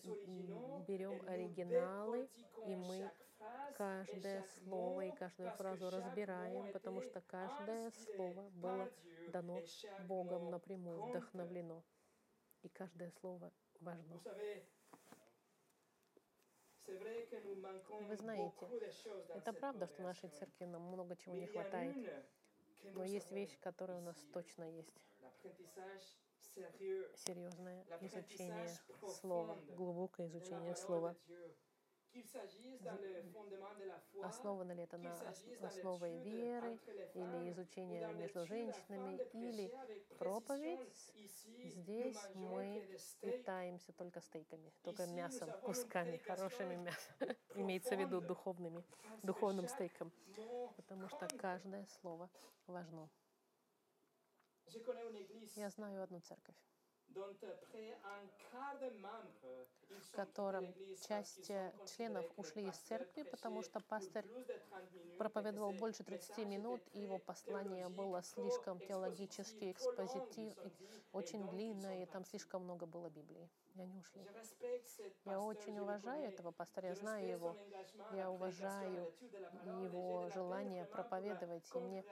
берем 0.86 1.20
оригиналы, 1.28 2.28
и 2.66 2.76
мы 2.76 3.10
каждое 3.74 4.42
слово 4.42 5.06
и 5.06 5.10
каждую 5.12 5.50
фразу 5.52 5.90
разбираем, 5.90 6.72
потому 6.72 7.02
что 7.02 7.20
каждое 7.22 7.90
слово 7.90 8.48
было 8.50 8.90
дано 9.28 9.60
Богом 10.06 10.50
напрямую, 10.50 11.02
вдохновлено. 11.02 11.82
И 12.62 12.68
каждое 12.68 13.10
слово 13.20 13.52
важно. 13.80 14.20
Вы 16.86 18.16
знаете, 18.16 18.68
это 19.34 19.52
правда, 19.52 19.86
что 19.86 20.02
нашей 20.02 20.30
церкви 20.30 20.64
нам 20.66 20.82
много 20.82 21.16
чего 21.16 21.34
не 21.34 21.46
хватает. 21.46 21.96
Но 22.94 23.04
есть 23.04 23.32
вещь, 23.32 23.58
которая 23.60 23.98
у 23.98 24.02
нас 24.02 24.16
точно 24.32 24.64
есть. 24.64 24.94
Серьезное 27.16 27.84
изучение 28.00 28.70
слова, 29.20 29.58
глубокое 29.76 30.26
изучение 30.28 30.74
слова. 30.74 31.14
Основано 34.22 34.72
ли 34.72 34.82
это 34.82 34.96
на 34.96 35.14
основе 35.60 36.18
веры 36.22 36.78
или 37.14 37.50
изучение 37.50 38.12
между 38.14 38.46
женщинами 38.46 39.20
или 39.32 39.70
проповедь? 40.18 40.80
Здесь 41.62 42.18
мы 42.34 42.82
питаемся 43.20 43.92
только 43.92 44.20
стейками, 44.20 44.72
только 44.82 45.06
мясом, 45.06 45.50
кусками, 45.62 46.16
хорошими 46.16 46.76
мясом. 46.76 47.14
Имеется 47.54 47.96
в 47.96 48.00
виду 48.00 48.20
духовными, 48.20 48.82
духовным 49.22 49.68
стейком. 49.68 50.10
Потому 50.76 51.08
что 51.08 51.28
каждое 51.36 51.84
слово 52.00 52.30
важно. 52.66 53.10
Я 55.56 55.70
знаю 55.70 56.02
одну 56.02 56.20
церковь 56.20 56.56
в 60.00 60.10
котором 60.12 60.66
часть 61.08 61.50
э, 61.50 61.72
членов 61.86 62.26
ушли 62.36 62.68
из 62.68 62.76
церкви, 62.76 63.22
потому 63.22 63.62
что 63.62 63.80
пастор 63.80 64.24
проповедовал 65.18 65.72
больше 65.72 66.04
30 66.04 66.38
минут, 66.46 66.82
и 66.92 67.00
его 67.00 67.18
послание 67.18 67.88
было 67.88 68.22
слишком 68.22 68.78
теологически 68.80 69.72
экспозитив, 69.72 70.54
очень 71.12 71.46
длинное, 71.48 72.02
и 72.02 72.06
там 72.06 72.24
слишком 72.24 72.64
много 72.64 72.86
было 72.86 73.08
Библии. 73.08 73.48
И 73.74 73.80
они 73.80 73.98
ушли. 73.98 74.26
Я 75.24 75.40
очень 75.40 75.78
уважаю 75.78 76.24
этого 76.28 76.50
пастора, 76.50 76.88
я 76.88 76.94
знаю 76.94 77.28
его. 77.28 77.56
Я 78.12 78.30
уважаю 78.30 79.12
его 79.80 80.28
желание 80.30 80.84
проповедовать. 80.86 81.68
И 81.74 81.78
мне, 81.78 82.04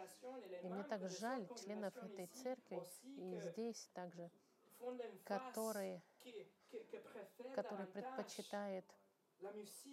и 0.62 0.68
мне 0.68 0.84
так 0.84 1.08
жаль 1.08 1.46
членов 1.56 1.96
этой 1.96 2.26
церкви, 2.26 2.82
и 3.16 3.38
здесь 3.40 3.88
также 3.94 4.30
который, 5.24 6.02
который 7.54 7.86
предпочитает 7.86 8.84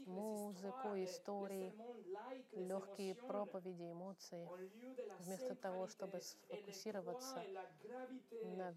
музыку, 0.06 0.89
истории, 1.04 1.73
легкие 2.54 3.15
проповеди, 3.15 3.91
эмоции, 3.91 4.47
вместо 5.19 5.56
того, 5.56 5.88
чтобы 5.88 6.21
сфокусироваться 6.21 7.43
на, 8.43 8.75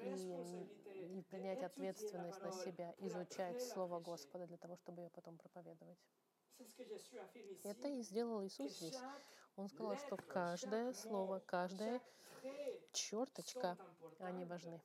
и, 0.00 1.18
и 1.18 1.22
принять 1.22 1.62
ответственность 1.62 2.42
на 2.42 2.52
себя, 2.52 2.94
изучать 2.98 3.62
Слово 3.62 4.00
Господа 4.00 4.46
для 4.46 4.56
того, 4.56 4.76
чтобы 4.76 5.02
ее 5.02 5.10
потом 5.10 5.38
проповедовать. 5.38 5.98
Это 7.64 7.88
и 7.88 8.02
сделал 8.02 8.44
Иисус 8.44 8.76
здесь. 8.76 9.00
Он 9.56 9.68
сказал, 9.68 9.96
что 9.96 10.16
каждое 10.16 10.92
слово, 10.92 11.40
каждая 11.40 12.00
черточка, 12.92 13.76
они 14.20 14.44
важны. 14.44 14.80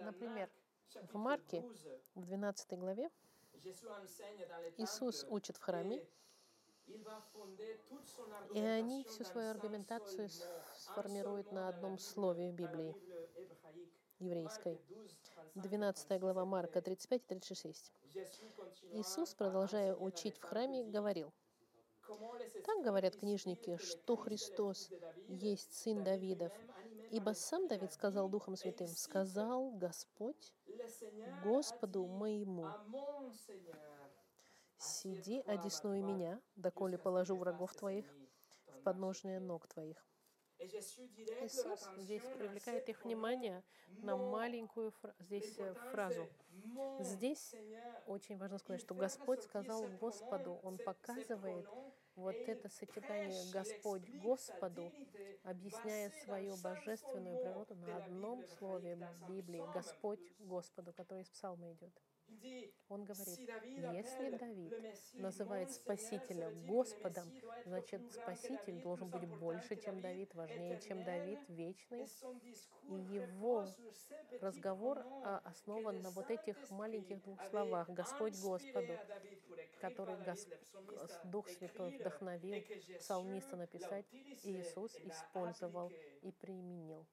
Например, 0.00 0.50
в 1.12 1.16
Марке, 1.16 1.64
в 2.14 2.24
12 2.24 2.78
главе, 2.78 3.10
Иисус 4.76 5.24
учит 5.28 5.56
в 5.56 5.60
храме, 5.60 6.04
и 8.54 8.60
они 8.60 9.04
всю 9.04 9.24
свою 9.24 9.50
аргументацию 9.50 10.28
сформируют 10.78 11.50
на 11.52 11.68
одном 11.68 11.98
слове 11.98 12.50
в 12.50 12.54
Библии. 12.54 12.94
Еврейской. 14.18 14.80
12 15.54 16.20
глава 16.20 16.44
Марка 16.44 16.78
35-36. 16.78 17.92
Иисус, 18.92 19.34
продолжая 19.34 19.94
учить 19.94 20.38
в 20.38 20.42
храме, 20.42 20.84
говорил, 20.84 21.32
так 22.64 22.82
говорят 22.82 23.16
книжники, 23.16 23.76
что 23.78 24.16
Христос 24.16 24.90
есть 25.28 25.74
Сын 25.74 26.04
Давидов, 26.04 26.52
Ибо 27.10 27.34
сам 27.34 27.68
Давид 27.68 27.92
сказал 27.92 28.28
Духом 28.28 28.56
Святым, 28.56 28.88
сказал 28.88 29.70
Господь 29.72 30.54
Господу 31.44 32.06
моему, 32.06 32.66
«Сиди, 34.76 35.40
одесную 35.46 36.04
меня, 36.04 36.40
доколе 36.56 36.98
положу 36.98 37.36
врагов 37.36 37.74
твоих 37.74 38.06
в 38.66 38.82
подножные 38.82 39.40
ног 39.40 39.66
твоих». 39.68 40.04
Иисус 40.58 41.80
здесь 41.96 42.22
привлекает 42.22 42.88
их 42.88 43.04
внимание 43.04 43.62
на 44.02 44.16
маленькую 44.16 44.92
фра- 44.92 45.14
здесь 45.18 45.58
э, 45.58 45.74
фразу. 45.90 46.28
Здесь 47.00 47.54
очень 48.06 48.38
важно 48.38 48.58
сказать, 48.58 48.80
что 48.80 48.94
Господь 48.94 49.42
сказал 49.42 49.86
Господу, 50.00 50.60
Он 50.62 50.78
показывает, 50.78 51.66
вот 52.16 52.36
это 52.46 52.68
сочетание 52.68 53.50
Господь 53.52 54.08
Господу 54.22 54.92
объясняет 55.42 56.14
свою 56.24 56.56
божественную 56.56 57.38
природу 57.38 57.74
на 57.76 57.96
одном 57.96 58.44
слове 58.58 58.98
Библии 59.28 59.62
Господь 59.74 60.20
Господу, 60.38 60.92
который 60.92 61.22
из 61.22 61.30
Псалма 61.30 61.72
идет. 61.72 61.92
Он 62.88 63.04
говорит, 63.04 63.38
если 63.92 64.36
Давид 64.36 64.72
называет 65.14 65.70
Спасителя 65.70 66.50
Господом, 66.66 67.30
значит, 67.64 68.00
Спаситель 68.12 68.80
должен 68.82 69.08
быть 69.08 69.26
больше, 69.38 69.76
чем 69.76 70.00
Давид, 70.00 70.34
важнее, 70.34 70.80
чем 70.80 71.02
Давид, 71.04 71.40
вечный. 71.48 72.06
И 72.88 72.94
его 72.94 73.66
разговор 74.40 74.98
а, 75.24 75.40
основан 75.44 76.02
на 76.02 76.10
вот 76.10 76.30
этих 76.30 76.56
маленьких 76.70 77.22
двух 77.22 77.42
словах. 77.48 77.88
«Господь 77.88 78.34
Господу», 78.40 78.92
который 79.80 80.16
Госп... 80.24 80.52
Дух 81.24 81.48
Святой 81.48 81.96
вдохновил 81.96 82.62
псалмиста 82.98 83.56
написать, 83.56 84.06
и 84.12 84.60
Иисус 84.60 84.94
использовал 84.96 85.90
и 86.22 86.30
применил. 86.32 87.06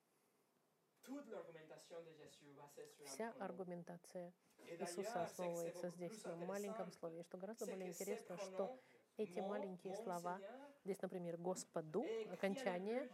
Вся 3.05 3.33
аргументация 3.39 4.33
Иисуса 4.65 5.23
основывается 5.23 5.89
здесь 5.89 6.23
на 6.23 6.35
маленьком 6.35 6.91
слове. 6.91 7.21
И 7.21 7.23
что 7.23 7.37
гораздо 7.37 7.65
более 7.65 7.89
интересно, 7.89 8.37
что 8.37 8.79
эти 9.17 9.39
маленькие 9.39 9.95
слова, 9.95 10.39
здесь, 10.83 11.01
например, 11.01 11.37
«Господу», 11.37 12.05
окончание, 12.31 13.09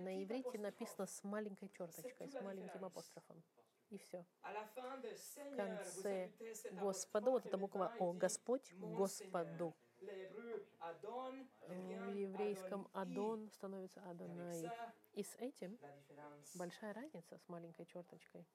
на 0.00 0.22
иврите 0.22 0.58
написано 0.58 1.06
с 1.06 1.22
маленькой 1.24 1.68
черточкой, 1.68 2.28
с 2.28 2.40
маленьким 2.40 2.84
апострофом. 2.84 3.42
И 3.90 3.98
все. 3.98 4.24
В 4.42 5.56
конце 5.56 6.30
Господу, 6.72 7.30
вот 7.32 7.46
эта 7.46 7.56
буква 7.56 7.94
О, 8.00 8.12
Господь, 8.12 8.72
Господу. 8.74 9.74
В 11.68 12.14
еврейском 12.14 12.88
Адон 12.92 13.50
становится 13.50 14.00
Адонай. 14.08 14.70
И 15.14 15.22
с 15.22 15.34
этим 15.36 15.78
большая 16.54 16.94
разница 16.94 17.38
с 17.38 17.48
маленькой 17.48 17.86
черточкой. 17.86 18.46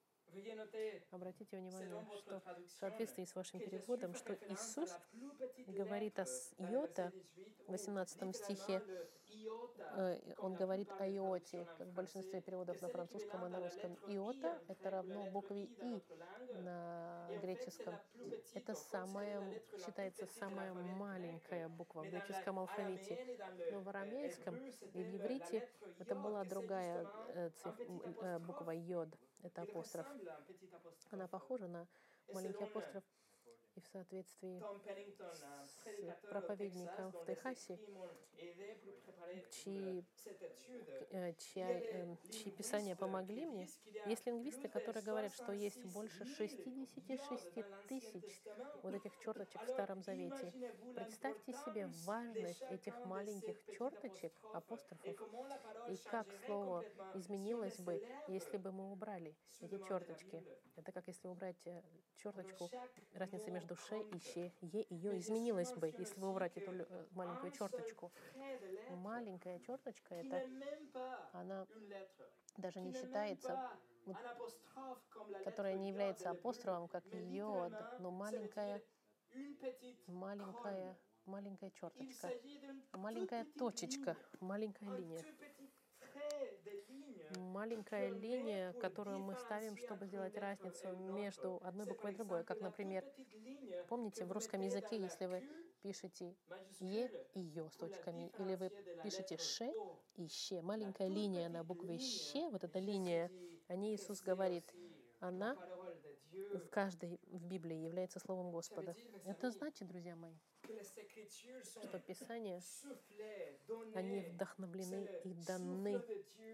Обратите 1.10 1.58
внимание, 1.58 2.06
что 2.16 2.40
в 2.40 2.70
соответствии 2.80 3.24
с 3.24 3.34
вашим 3.34 3.60
переводом, 3.60 4.14
что 4.14 4.32
Иисус 4.48 4.96
говорит 5.66 6.18
о 6.18 6.26
йота 6.58 7.12
в 7.66 7.72
18 7.72 8.34
стихе, 8.36 8.82
он 10.38 10.54
говорит 10.54 10.88
о 10.98 11.08
иоте, 11.08 11.66
как 11.78 11.88
в 11.88 11.92
большинстве 11.92 12.40
переводов 12.40 12.80
на 12.80 12.88
французском 12.88 13.46
и 13.46 13.48
на 13.48 13.60
русском. 13.60 13.94
Иота— 14.06 14.58
это 14.68 14.90
равно 14.90 15.30
букве 15.30 15.64
«и» 15.64 16.02
на 16.62 17.28
греческом. 17.40 17.94
Это 18.54 18.74
самая, 18.74 19.62
считается 19.84 20.26
самая 20.26 20.72
маленькая 20.72 21.68
буква 21.68 22.02
в 22.02 22.10
греческом 22.10 22.58
алфавите. 22.58 23.38
Но 23.70 23.80
в 23.80 23.88
арамейском 23.88 24.56
и 24.56 25.02
в 25.02 25.16
иврите 25.16 25.68
это 25.98 26.14
была 26.14 26.44
другая 26.44 27.06
э, 27.28 27.50
э, 28.22 28.38
буква 28.38 28.70
«йод» 28.70 29.08
это 29.42 29.62
апостроф. 29.62 30.06
Она 31.10 31.26
похожа 31.26 31.66
на 31.66 31.86
маленький 32.32 32.64
апостроф. 32.64 33.04
И 33.74 33.80
в 33.80 33.86
соответствии 33.86 34.62
с 36.10 36.26
проповедником 36.28 37.12
в 37.12 37.24
Техасе, 37.24 37.78
чьи, 39.50 40.04
э, 41.10 41.32
чья, 41.34 41.70
э, 41.70 42.16
чьи 42.30 42.50
писания 42.52 42.96
помогли 42.96 43.46
мне, 43.46 43.68
есть 44.06 44.26
лингвисты, 44.26 44.68
которые 44.68 45.02
говорят, 45.02 45.32
что 45.34 45.52
есть 45.52 45.82
больше 45.86 46.24
66 46.26 47.52
тысяч 47.88 48.42
вот 48.82 48.94
этих 48.94 49.18
черточек 49.18 49.62
в 49.62 49.68
Старом 49.68 50.02
Завете. 50.02 50.52
Представьте 50.94 51.52
себе 51.64 51.86
важность 52.04 52.62
этих 52.70 52.94
маленьких 53.06 53.56
черточек, 53.70 54.32
апострофов, 54.52 55.16
и 55.88 55.96
как 56.10 56.26
слово 56.44 56.84
изменилось 57.14 57.78
бы, 57.78 58.02
если 58.28 58.58
бы 58.58 58.72
мы 58.72 58.90
убрали 58.92 59.34
эти 59.60 59.78
черточки. 59.86 60.42
Это 60.76 60.90
как 60.92 61.06
если 61.06 61.28
убрать 61.28 61.66
э, 61.66 61.82
черточку, 62.16 62.70
разница 63.14 63.50
между 63.50 63.61
ше 63.76 64.00
и 64.00 64.18
ще, 64.18 64.52
е 64.60 64.82
и 64.82 64.94
ё 64.94 65.16
изменилась 65.18 65.72
бы, 65.72 65.92
если 65.98 66.20
вы 66.20 66.28
убрать 66.28 66.56
эту 66.56 66.72
э, 66.72 67.06
маленькую 67.12 67.52
черточку. 67.52 68.12
Маленькая 68.90 69.58
черточка, 69.60 70.14
это 70.14 70.42
она 71.32 71.66
даже 72.56 72.80
не 72.80 72.92
считается, 72.92 73.58
которая 75.44 75.74
не 75.76 75.88
является 75.88 76.30
апострофом, 76.30 76.88
как 76.88 77.04
йод, 77.12 77.72
но 77.98 78.10
маленькая, 78.10 78.82
маленькая, 80.06 80.96
маленькая 81.26 81.70
черточка, 81.70 82.30
маленькая 82.92 83.46
точечка, 83.56 84.16
маленькая 84.40 84.90
линия 84.90 85.24
маленькая 87.52 88.10
линия, 88.10 88.72
которую 88.74 89.18
мы 89.20 89.36
ставим, 89.36 89.76
чтобы 89.76 90.06
сделать 90.06 90.36
разницу 90.36 90.88
между 90.96 91.60
одной 91.62 91.86
буквой 91.86 92.12
и 92.12 92.14
другой. 92.14 92.44
Как, 92.44 92.60
например, 92.60 93.04
помните, 93.88 94.24
в 94.24 94.32
русском 94.32 94.60
языке, 94.62 94.96
если 94.96 95.26
вы 95.26 95.42
пишете 95.82 96.34
«е» 96.80 97.10
и 97.34 97.40
«ё» 97.40 97.68
с 97.68 97.76
точками, 97.76 98.32
или 98.38 98.54
вы 98.54 98.70
пишете 99.02 99.36
«ше» 99.36 99.72
и 100.16 100.26
«ще», 100.28 100.62
маленькая 100.62 101.08
линия 101.08 101.48
на 101.48 101.62
букве 101.62 101.98
«ще», 101.98 102.48
вот 102.48 102.64
эта 102.64 102.78
линия, 102.78 103.30
о 103.68 103.76
ней 103.76 103.96
Иисус 103.96 104.22
говорит, 104.22 104.74
она 105.20 105.56
в 106.32 106.68
каждой 106.68 107.20
в 107.26 107.44
Библии 107.44 107.76
является 107.76 108.18
Словом 108.18 108.50
Господа. 108.50 108.94
Это 109.24 109.50
значит, 109.50 109.88
друзья 109.88 110.16
мои, 110.16 110.36
что 111.82 111.98
Писания, 111.98 112.62
они 113.94 114.20
вдохновлены 114.20 115.08
и 115.24 115.34
даны. 115.34 116.02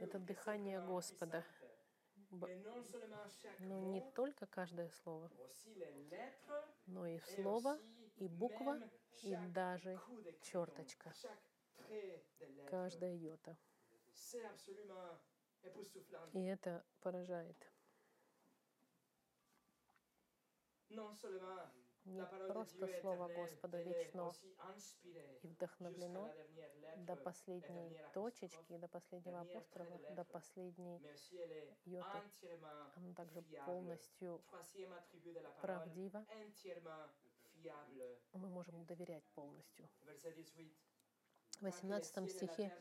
Это 0.01 0.19
дыхание 0.19 0.81
Господа. 0.81 1.45
Но 3.61 3.81
не 3.81 4.03
только 4.15 4.47
каждое 4.47 4.91
слово, 4.91 5.31
но 6.87 7.07
и 7.07 7.19
слово, 7.21 7.79
и 8.17 8.29
буква, 8.29 8.81
и 9.23 9.37
даже 9.55 9.99
черточка. 10.43 11.13
Каждая 12.67 13.15
йота. 13.15 13.57
И 16.33 16.45
это 16.45 16.85
поражает 17.01 17.57
не 22.09 22.27
просто 22.49 22.89
Слово 23.01 23.29
Господа 23.29 23.81
вечно 23.83 24.33
и 25.43 25.49
вдохновлено 25.49 26.33
до 26.97 27.17
последней 27.17 27.97
точечки, 28.13 28.77
до 28.77 28.89
последнего 28.89 29.41
апострола, 29.41 29.99
до 30.11 30.25
последней 30.25 31.01
йоты. 31.85 32.19
Оно 32.97 33.15
также 33.15 33.43
полностью 33.67 34.41
правдиво. 35.61 36.25
Мы 38.33 38.49
можем 38.49 38.85
доверять 38.85 39.25
полностью. 39.35 39.89
В 41.61 41.63
18 41.63 42.31
стихе 42.31 42.73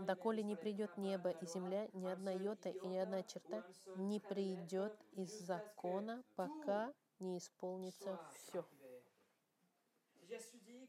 «Доколе 0.00 0.42
не 0.42 0.56
придет 0.56 0.98
небо 0.98 1.30
и 1.30 1.46
земля, 1.46 1.88
ни 1.94 2.06
одна 2.06 2.32
йота 2.32 2.68
и 2.68 2.86
ни 2.86 2.98
одна 2.98 3.22
черта 3.22 3.64
не 3.96 4.20
придет 4.20 4.94
из 5.12 5.32
закона, 5.38 6.22
пока 6.36 6.92
не 7.20 7.38
исполнится 7.38 8.18
все. 8.34 8.64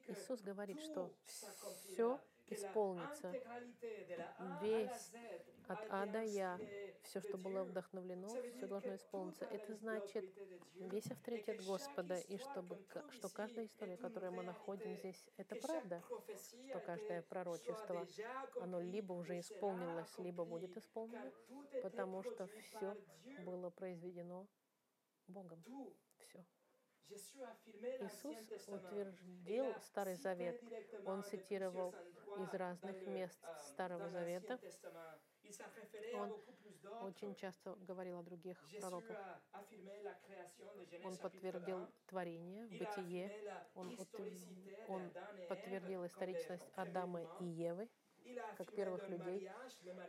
Иисус 0.08 0.42
говорит, 0.42 0.82
что 0.82 1.14
все 1.26 2.20
исполнится. 2.48 3.32
Весь 4.62 5.12
от 5.68 5.80
А 5.90 6.06
до 6.06 6.22
Я, 6.22 6.60
все, 7.04 7.22
что 7.22 7.38
было 7.38 7.64
вдохновлено, 7.64 8.28
все 8.56 8.68
должно 8.68 8.96
исполниться. 8.96 9.46
Это 9.46 9.76
значит 9.76 10.26
весь 10.76 11.10
авторитет 11.12 11.64
Господа, 11.64 12.18
и 12.18 12.38
чтобы, 12.38 12.78
что 13.12 13.30
каждая 13.30 13.66
история, 13.66 13.98
которую 13.98 14.34
мы 14.34 14.44
находим 14.44 14.98
здесь, 14.98 15.24
это 15.38 15.56
правда, 15.56 16.04
что 16.70 16.80
каждое 16.80 17.22
пророчество, 17.22 18.08
оно 18.62 18.82
либо 18.82 19.14
уже 19.14 19.40
исполнилось, 19.40 20.18
либо 20.18 20.44
будет 20.44 20.76
исполнено, 20.76 21.32
потому 21.84 22.24
что 22.24 22.48
все 22.48 22.98
было 23.46 23.70
произведено 23.70 24.48
Богом 25.28 25.64
все. 26.20 26.46
Иисус 27.10 28.38
утвердил 28.68 29.74
Старый 29.82 30.16
Завет. 30.16 30.62
Он 31.06 31.24
цитировал 31.24 31.96
из 32.38 32.54
разных 32.54 33.08
мест 33.08 33.40
Старого 33.70 34.10
Завета. 34.10 34.60
Он 36.14 36.32
очень 37.02 37.34
часто 37.36 37.76
говорил 37.88 38.20
о 38.20 38.24
других 38.24 38.58
пророках. 38.80 39.18
Он 41.04 41.18
подтвердил 41.18 41.88
творение, 42.06 42.68
бытие. 42.68 43.32
Он, 43.74 43.98
он 44.88 45.12
подтвердил 45.48 46.06
историчность 46.06 46.70
Адама 46.76 47.24
и 47.40 47.46
Евы 47.46 47.90
как 48.58 48.74
первых 48.74 49.08
людей. 49.10 49.50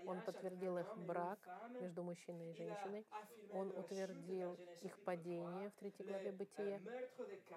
Он 0.06 0.20
подтвердил 0.22 0.78
их 0.78 0.96
брак 0.98 1.38
между 1.80 2.02
мужчиной 2.02 2.50
и 2.50 2.54
женщиной. 2.54 3.06
Он 3.52 3.70
утвердил 3.70 4.58
их 4.82 4.98
падение 5.04 5.70
в 5.70 5.74
третьей 5.74 6.04
главе 6.06 6.32
Бытия, 6.32 6.80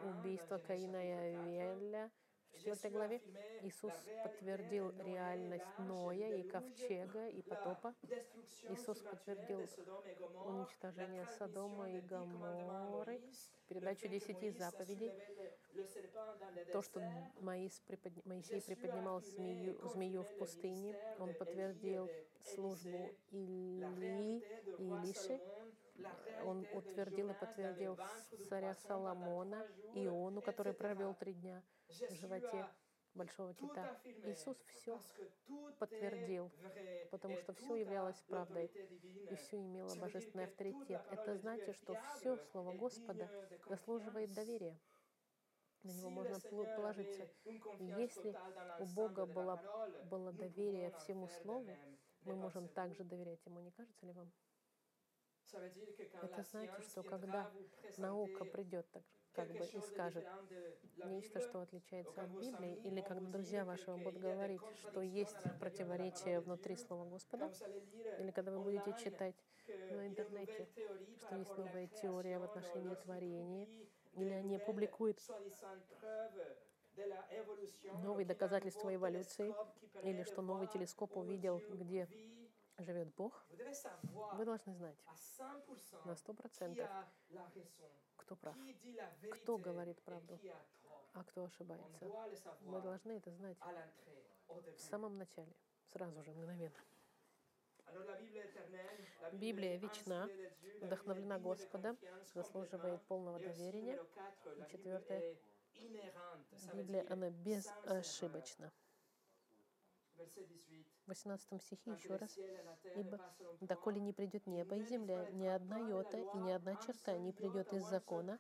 убийство 0.04 0.58
Каина 0.58 0.98
и 0.98 1.12
Авеля 1.12 2.12
в 2.54 2.58
четвертой 2.58 2.92
главе. 2.92 3.22
Иисус 3.62 3.94
подтвердил 4.24 4.92
реальность 5.00 5.80
Ноя 5.80 6.36
и 6.36 6.44
Ковчега 6.44 7.28
и 7.28 7.42
потопа. 7.42 7.96
Иисус 8.70 9.00
подтвердил 9.00 9.62
уничтожение 10.46 11.26
Содома 11.38 11.90
и 11.90 12.02
Гоморры, 12.02 13.22
передачу 13.84 14.08
десяти 14.08 14.50
заповедей 14.52 15.12
то, 16.72 16.82
что 16.82 17.02
Моисей 17.42 18.62
приподнимал 18.62 19.22
змею, 19.22 19.78
змею 19.90 20.24
в 20.24 20.38
пустыне, 20.38 20.96
он 21.20 21.34
подтвердил 21.34 22.10
службу 22.56 23.12
Или 23.32 24.40
и 24.78 24.84
Илиши, 24.84 25.40
он 26.46 26.66
утвердил 26.74 27.32
и 27.32 27.34
подтвердил 27.34 27.98
царя 28.50 28.74
Соломона, 28.88 29.68
Иону, 29.94 30.42
который 30.42 30.74
провел 30.74 31.14
три 31.16 31.34
дня 31.34 31.62
в 32.10 32.14
животе 32.14 32.66
большого 33.16 33.54
кита. 33.54 34.00
Иисус 34.26 34.58
все 34.68 35.00
подтвердил, 35.80 36.52
потому 37.12 37.38
что 37.38 37.54
все 37.54 37.76
являлось 37.76 38.22
правдой, 38.28 38.72
и 39.32 39.36
все 39.36 39.58
имело 39.58 39.96
божественный 39.96 40.46
авторитет. 40.46 41.02
Это 41.12 41.38
значит, 41.38 41.76
что 41.76 41.96
все 42.16 42.38
Слово 42.52 42.74
Господа 42.74 43.30
заслуживает 43.68 44.34
доверия 44.34 44.80
на 45.84 45.92
него 45.92 46.10
можно 46.10 46.40
положиться. 46.40 47.30
Если 47.80 48.36
у 48.80 48.86
Бога 48.86 49.26
было, 49.26 49.62
было 50.10 50.32
доверие 50.32 50.92
всему 50.92 51.28
Слову, 51.28 51.78
мы 52.22 52.36
можем 52.36 52.68
также 52.70 53.04
доверять 53.04 53.46
Ему, 53.46 53.60
не 53.60 53.72
кажется 53.72 54.06
ли 54.06 54.14
вам? 54.14 54.32
Это 56.22 56.44
значит, 56.44 56.86
что 56.86 57.04
когда 57.04 57.52
наука 57.98 58.46
придет 58.46 58.90
так, 58.92 59.04
как 59.34 59.50
бы 59.50 59.66
и 59.66 59.82
скажет 59.82 60.26
нечто, 61.06 61.40
что 61.42 61.62
отличается 61.62 62.22
от 62.22 62.30
Библии, 62.30 62.80
или 62.84 63.02
когда 63.02 63.28
друзья 63.30 63.66
ваши 63.66 63.90
вам 63.90 64.04
будут 64.04 64.22
говорить, 64.22 64.62
что 64.78 65.02
есть 65.02 65.38
противоречие 65.60 66.40
внутри 66.40 66.76
Слова 66.76 67.06
Господа, 67.06 67.52
или 68.20 68.32
когда 68.32 68.52
вы 68.52 68.60
будете 68.60 68.96
читать 69.04 69.36
на 69.68 70.08
интернете, 70.08 70.68
что 71.18 71.36
есть 71.36 71.58
новая 71.58 71.88
теория 71.88 72.40
в 72.40 72.44
отношении 72.44 72.96
творения, 72.96 73.68
или 74.14 74.30
они 74.30 74.58
публикуют 74.60 75.20
новые 78.04 78.26
доказательства 78.26 78.94
эволюции, 78.94 79.54
или 80.04 80.24
что 80.24 80.42
новый 80.42 80.68
телескоп 80.68 81.18
увидел, 81.18 81.62
где 81.70 82.08
живет 82.78 83.14
Бог, 83.16 83.46
вы 84.34 84.46
должны 84.46 84.74
знать. 84.74 84.98
на 86.06 86.16
сто 86.16 86.34
процентов, 86.34 86.90
кто 88.34 88.36
прав, 88.36 88.56
кто 89.32 89.58
говорит 89.58 90.02
правду, 90.02 90.40
а 91.14 91.24
кто 91.24 91.46
ошибается. 91.46 92.06
Мы 92.62 92.82
должны 92.82 93.12
это 93.14 93.32
знать 93.32 93.58
в 94.48 94.80
самом 94.80 95.18
начале, 95.18 95.54
сразу 95.92 96.24
же, 96.24 96.32
мгновенно. 96.32 96.80
Библия 99.34 99.78
вечна, 99.78 100.30
вдохновлена 100.82 101.40
Господом, 101.40 101.98
заслуживает 102.34 103.02
полного 103.04 103.40
доверия. 103.40 104.00
И 104.58 104.72
четвертое, 104.72 105.38
Библия, 106.74 107.06
она 107.10 107.30
безошибочна. 107.30 108.72
В 111.06 111.10
18 111.10 111.62
стихе 111.62 111.92
еще 111.92 112.16
раз. 112.16 112.38
«Ибо 112.96 113.20
доколе 113.60 114.00
не 114.00 114.14
придет 114.14 114.48
небо 114.48 114.76
и 114.78 114.84
земля, 114.84 115.30
ни 115.32 115.46
одна 115.48 115.78
йота 115.78 116.18
и 116.18 116.38
ни 116.38 116.52
одна 116.52 116.76
черта 116.78 117.18
не 117.18 117.34
придет 117.34 117.74
из 117.74 117.84
закона, 117.84 118.40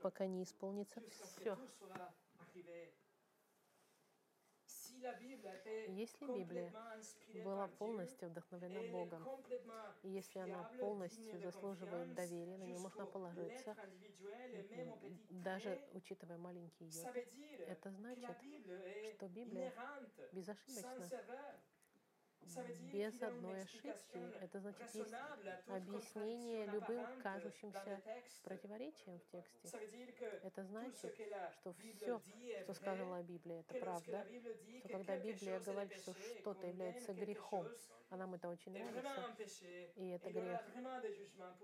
пока 0.00 0.26
не 0.26 0.42
исполнится 0.42 1.00
все». 1.00 1.58
Если 5.86 6.26
Библия 6.26 6.72
была 7.44 7.68
полностью 7.68 8.28
вдохновлена 8.30 8.82
Богом, 8.90 9.24
и 10.02 10.08
если 10.08 10.40
она 10.40 10.64
полностью 10.80 11.38
заслуживает 11.38 12.14
доверия, 12.14 12.56
на 12.56 12.64
нее 12.64 12.78
можно 12.78 13.06
положиться, 13.06 13.76
даже 15.30 15.80
учитывая 15.92 16.38
маленький 16.38 16.86
йод, 16.86 17.14
это 17.68 17.90
значит, 17.90 18.36
что 19.14 19.28
Библия 19.28 19.72
безошибочна, 20.32 21.08
без 22.92 23.22
одной 23.22 23.62
ошибки. 23.62 24.18
Это 24.40 24.60
значит, 24.60 24.94
есть 24.94 25.14
объяснение 25.66 26.66
любым 26.66 27.04
кажущимся 27.22 28.00
противоречиям 28.42 29.18
в 29.18 29.26
тексте. 29.26 29.78
Это 30.42 30.64
значит, 30.64 31.14
что 31.60 31.72
все, 31.72 32.20
что 32.62 32.74
сказала 32.74 33.22
Библия, 33.22 33.60
это 33.60 33.74
правда. 33.78 34.26
Что 34.78 34.88
когда 34.88 35.18
Библия 35.18 35.60
говорит, 35.60 35.98
что 35.98 36.14
что-то 36.14 36.66
является 36.66 37.12
грехом, 37.12 37.68
а 38.10 38.16
нам 38.16 38.34
это 38.34 38.48
очень 38.48 38.72
нравится, 38.72 39.34
и 39.96 40.08
это 40.10 40.30
грех, 40.30 40.60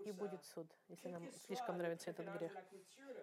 и 0.05 0.13
будет 0.13 0.45
суд, 0.45 0.67
если 0.89 1.09
нам 1.09 1.31
слишком 1.33 1.79
нравится 1.79 2.11
этот 2.11 2.27
грех. 2.37 2.53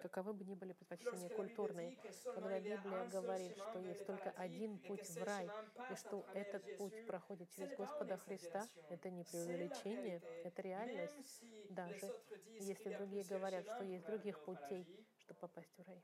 Каковы 0.02 0.32
бы 0.32 0.44
ни 0.44 0.54
были 0.54 0.72
предпочтения 0.72 1.28
культурные, 1.28 1.96
когда 2.24 2.58
Библия 2.58 3.06
говорит, 3.06 3.56
что 3.56 3.78
есть 3.78 4.04
только 4.06 4.30
один 4.30 4.78
путь 4.78 5.08
в 5.08 5.22
рай, 5.22 5.48
и 5.90 5.94
что 5.94 6.26
этот 6.34 6.76
путь 6.76 7.06
проходит 7.06 7.41
через 7.46 7.76
Господа 7.76 8.16
Христа, 8.16 8.66
это 8.88 9.10
не 9.10 9.24
преувеличение, 9.24 10.20
это 10.44 10.62
реальность. 10.62 11.42
Даже 11.70 12.12
если 12.60 12.94
другие 12.94 13.24
говорят, 13.24 13.64
что 13.66 13.84
есть 13.84 14.06
других 14.06 14.38
путей, 14.40 14.86
чтобы 15.32 15.34
попасть 15.34 15.78
в 15.78 15.82
рай. 15.86 16.02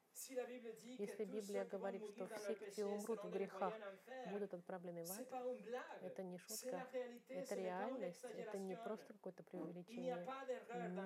Если 0.99 1.24
Библия 1.24 1.64
говорит, 1.64 2.05
что 2.07 2.26
все, 2.26 2.55
кто 2.55 2.87
умрут 2.87 3.24
в 3.24 3.31
грехах, 3.31 3.74
будут 4.31 4.55
отправлены 4.55 5.05
в 5.05 5.11
ад, 5.11 5.26
это 6.03 6.22
не 6.22 6.39
шутка, 6.39 6.87
это 7.29 7.55
реальность, 7.55 8.24
это 8.24 8.59
не 8.59 8.76
просто 8.76 9.12
какое-то 9.14 9.43
преувеличение. 9.43 10.26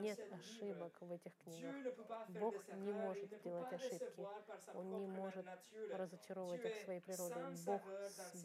Нет 0.01 0.20
ошибок 0.33 0.97
в 1.01 1.12
этих 1.12 1.37
книгах. 1.39 1.75
Бог 2.29 2.55
не 2.75 2.93
может 2.93 3.43
делать 3.43 3.73
ошибки. 3.73 4.27
Он 4.75 4.99
не 4.99 5.07
может 5.07 5.47
разочаровывать 5.91 6.64
их 6.64 6.77
своей 6.85 7.01
природой. 7.01 7.43
Бог 7.64 7.83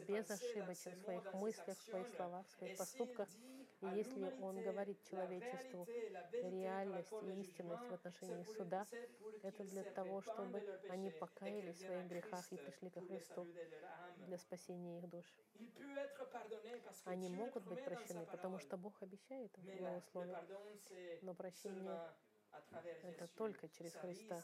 безошибочен 0.06 0.92
в 0.92 0.98
своих 1.02 1.34
мыслях, 1.34 1.78
в 1.78 1.82
своих 1.82 2.08
словах, 2.16 2.46
в 2.46 2.50
своих 2.50 2.76
поступках. 2.76 3.28
И 3.80 3.86
если 3.86 4.32
Он 4.40 4.60
говорит 4.62 5.02
человечеству 5.04 5.86
реальность 6.32 7.12
и 7.22 7.40
истинность 7.40 7.86
в 7.88 7.92
отношении 7.94 8.42
суда, 8.44 8.86
это 9.42 9.64
для 9.64 9.84
того, 9.84 10.20
чтобы 10.22 10.60
они 10.88 11.10
покаялись 11.10 11.76
в 11.76 11.86
своих 11.86 12.06
грехах 12.06 12.52
и 12.52 12.56
пришли 12.56 12.90
ко 12.90 13.00
Христу 13.00 13.46
для 14.26 14.38
спасения 14.38 14.98
их 14.98 15.08
душ. 15.08 15.26
Они 17.04 17.28
могут 17.28 17.64
быть 17.64 17.84
прощены, 17.84 18.26
потому 18.26 18.58
что 18.58 18.76
Бог 18.76 19.00
обещает 19.02 19.56
в 19.56 19.64
Его 19.64 20.00
Слове. 20.10 20.36
Но 21.22 21.34
прощение 21.34 22.00
это 23.02 23.28
только 23.36 23.68
через 23.68 23.94
Христа, 23.94 24.42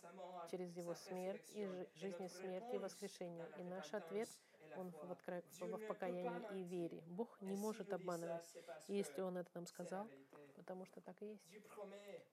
через 0.51 0.77
Его 0.77 0.95
смерть 0.95 1.51
и 1.55 1.67
жизнь 1.95 2.23
и 2.23 2.29
смерть 2.29 2.73
и 2.73 2.79
воскрешение. 2.79 3.47
И 3.59 3.65
наш 3.65 3.93
ответ— 3.93 4.29
он 4.77 4.91
в, 4.91 5.11
откро... 5.11 5.43
в 5.61 5.87
покаянии 5.87 6.61
и 6.61 6.63
вере. 6.65 7.03
Бог 7.07 7.41
не 7.41 7.57
может 7.57 7.93
обманывать. 7.93 8.55
Если 8.89 9.21
Он 9.21 9.37
это 9.39 9.51
нам 9.55 9.67
сказал, 9.67 10.09
потому 10.57 10.85
что 10.87 11.01
так 11.01 11.21
и 11.23 11.27
есть. 11.27 11.49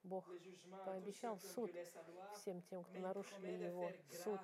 Бог 0.03 0.25
пообещал 0.85 1.39
суд 1.39 1.71
всем 2.33 2.61
тем, 2.63 2.83
кто 2.83 2.99
нарушили 2.99 3.51
Его 3.51 3.91
суд, 4.23 4.39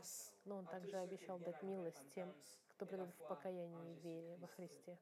но 0.46 0.58
Он 0.58 0.66
также 0.66 0.98
обещал 0.98 1.40
дать 1.40 1.62
милость 1.64 2.04
тем, 2.14 2.34
кто 2.70 2.86
придет 2.86 3.10
в 3.10 3.28
покаянии 3.28 3.94
и 3.94 4.00
вере 4.00 4.38
во 4.38 4.48
Христе. 4.48 4.98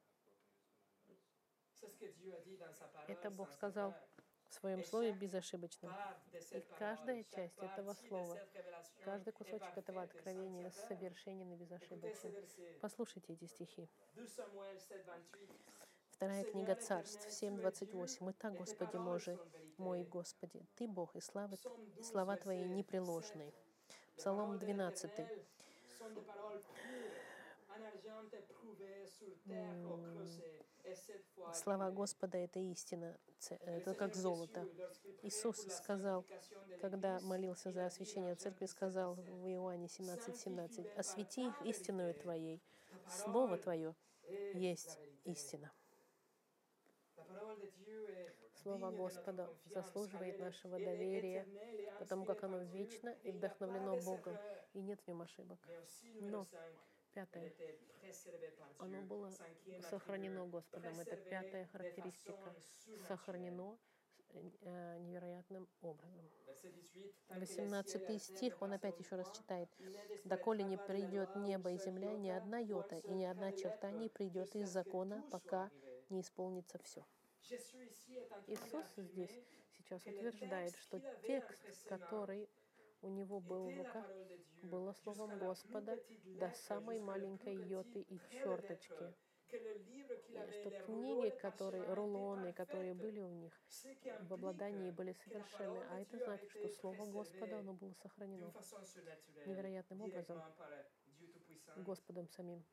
Это 3.06 3.30
Бог 3.30 3.50
сказал 3.52 3.94
своем 4.56 4.84
слове 4.84 5.12
безошибочно. 5.12 5.94
И 6.52 6.62
каждая 6.78 7.24
часть 7.24 7.58
этого 7.58 7.94
слова, 8.08 8.38
каждый 9.04 9.32
кусочек 9.32 9.76
этого 9.76 10.02
откровения 10.02 10.70
совершенен 10.88 11.52
и 11.52 11.56
безошибочен. 11.56 12.34
Послушайте 12.80 13.34
эти 13.34 13.44
стихи. 13.46 13.88
Вторая 16.10 16.44
книга 16.44 16.74
Царств, 16.74 17.28
7.28. 17.28 18.30
«Итак, 18.30 18.56
Господи 18.56 18.96
Боже, 18.96 19.38
мой 19.76 20.02
Господи, 20.04 20.66
Ты 20.74 20.88
Бог, 20.88 21.14
и 21.14 21.20
слава, 21.20 21.56
и 21.98 22.02
слова 22.02 22.36
Твои 22.36 22.64
непреложные». 22.64 23.52
Псалом 24.16 24.58
12. 24.58 25.12
Слова 31.54 31.90
Господа— 31.90 32.38
это 32.38 32.58
истина, 32.58 33.18
это 33.60 33.94
как 33.94 34.14
золото. 34.14 34.68
Иисус 35.22 35.66
сказал, 35.72 36.24
когда 36.80 37.20
молился 37.20 37.72
за 37.72 37.86
освящение 37.86 38.34
церкви, 38.34 38.66
сказал 38.66 39.14
в 39.14 39.48
Иоанне 39.48 39.88
17, 39.88 40.36
17, 40.36 40.86
«Освети 40.96 41.48
их 41.48 41.62
истинную 41.62 42.14
Твоей, 42.14 42.62
Слово 43.08 43.58
Твое 43.58 43.94
есть 44.54 44.98
истина». 45.24 45.72
Слово 48.62 48.90
Господа 48.90 49.48
заслуживает 49.66 50.40
нашего 50.40 50.78
доверия, 50.78 51.46
потому 52.00 52.24
как 52.24 52.42
оно 52.42 52.58
вечно 52.62 53.10
и 53.22 53.30
вдохновлено 53.30 53.96
Богом, 54.00 54.36
и 54.72 54.80
нет 54.80 55.00
в 55.00 55.06
нем 55.06 55.22
ошибок. 55.22 55.58
Но 56.20 56.46
Пятое. 57.16 57.50
Оно 58.78 59.00
было 59.00 59.32
сохранено 59.88 60.44
Господом. 60.44 61.00
Это 61.00 61.16
пятая 61.16 61.64
характеристика. 61.72 62.54
Сохранено 63.08 63.78
э, 64.34 64.98
невероятным 64.98 65.66
образом. 65.80 66.28
18 67.30 68.22
стих, 68.22 68.60
он 68.60 68.74
опять 68.74 69.00
еще 69.00 69.16
раз 69.16 69.34
читает. 69.34 69.70
«Доколе 70.24 70.62
не 70.62 70.76
придет 70.76 71.34
небо 71.36 71.72
и 71.72 71.78
земля, 71.78 72.12
ни 72.18 72.28
одна 72.28 72.58
йота 72.58 72.98
и 72.98 73.14
ни 73.14 73.24
одна 73.24 73.50
черта 73.52 73.90
не 73.90 74.10
придет 74.10 74.54
из 74.54 74.68
закона, 74.68 75.24
пока 75.30 75.70
не 76.10 76.20
исполнится 76.20 76.76
все». 76.82 77.02
Иисус 78.46 78.84
здесь 78.98 79.42
сейчас 79.78 80.04
утверждает, 80.04 80.76
что 80.76 81.00
текст, 81.26 81.88
который 81.88 82.46
у 83.02 83.08
него 83.08 83.40
был 83.40 83.70
в 83.70 83.78
руках, 83.78 84.06
было 84.62 84.92
словом 84.92 85.38
Господа 85.38 85.98
до 86.24 86.50
самой 86.52 87.00
маленькой 87.00 87.56
йоты 87.56 88.00
и 88.02 88.18
черточки. 88.30 89.14
И 89.52 90.50
что 90.50 90.70
книги, 90.70 91.30
которые, 91.40 91.94
рулоны, 91.94 92.52
которые 92.52 92.94
были 92.94 93.20
у 93.20 93.30
них, 93.30 93.52
в 94.22 94.34
обладании 94.34 94.90
были 94.90 95.12
совершенны. 95.12 95.84
А 95.90 96.00
это 96.00 96.18
значит, 96.18 96.50
что 96.50 96.68
Слово 96.68 97.06
Господа, 97.06 97.60
оно 97.60 97.74
было 97.74 97.92
сохранено 98.02 98.52
невероятным 99.46 100.02
образом. 100.02 100.42
Господом 101.76 102.28
самим. 102.28 102.64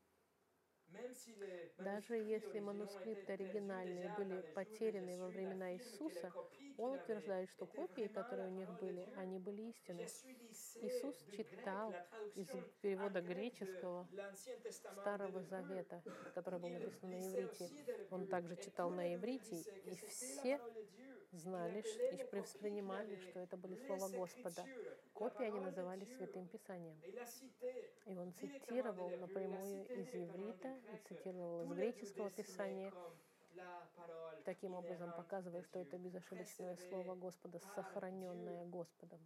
Даже 1.77 2.15
если 2.15 2.59
манускрипты 2.59 3.33
оригинальные 3.33 4.13
были 4.17 4.41
потеряны 4.53 5.17
во 5.17 5.27
времена 5.27 5.73
Иисуса, 5.73 6.31
он 6.77 6.93
утверждает, 6.93 7.49
что 7.49 7.65
копии, 7.65 8.07
которые 8.07 8.47
у 8.47 8.51
них 8.51 8.69
были, 8.79 9.07
они 9.17 9.39
были 9.39 9.63
истинны. 9.63 10.05
Иисус 10.81 11.15
читал 11.35 11.93
из 12.35 12.47
перевода 12.81 13.21
греческого 13.21 14.07
Старого 14.69 15.41
Завета, 15.43 16.01
который 16.33 16.59
был 16.59 16.69
написан 16.69 17.09
на 17.09 17.15
иврите. 17.15 17.69
Он 18.09 18.27
также 18.27 18.55
читал 18.57 18.89
на 18.89 19.15
иврите, 19.15 19.63
и 19.85 19.95
все 20.07 20.59
знали 21.33 21.83
и 22.11 22.35
воспринимали, 22.35 23.15
что 23.17 23.39
это 23.39 23.57
были 23.57 23.75
слова 23.85 24.09
Господа. 24.09 24.65
Копии 25.13 25.45
они 25.45 25.59
называли 25.59 26.05
Святым 26.05 26.47
Писанием. 26.47 26.99
И 28.05 28.17
он 28.17 28.33
цитировал 28.33 29.09
напрямую 29.17 29.85
из 29.87 30.13
иврита 30.13 30.77
и 30.93 30.97
цитировал 31.07 31.63
из 31.63 31.77
греческого 31.77 32.29
Писания, 32.31 32.93
таким 34.45 34.73
образом 34.75 35.13
показывая, 35.13 35.63
что 35.63 35.79
это 35.79 35.97
безошибочное 35.97 36.75
слово 36.89 37.15
Господа, 37.15 37.59
сохраненное 37.75 38.65
Господом. 38.65 39.19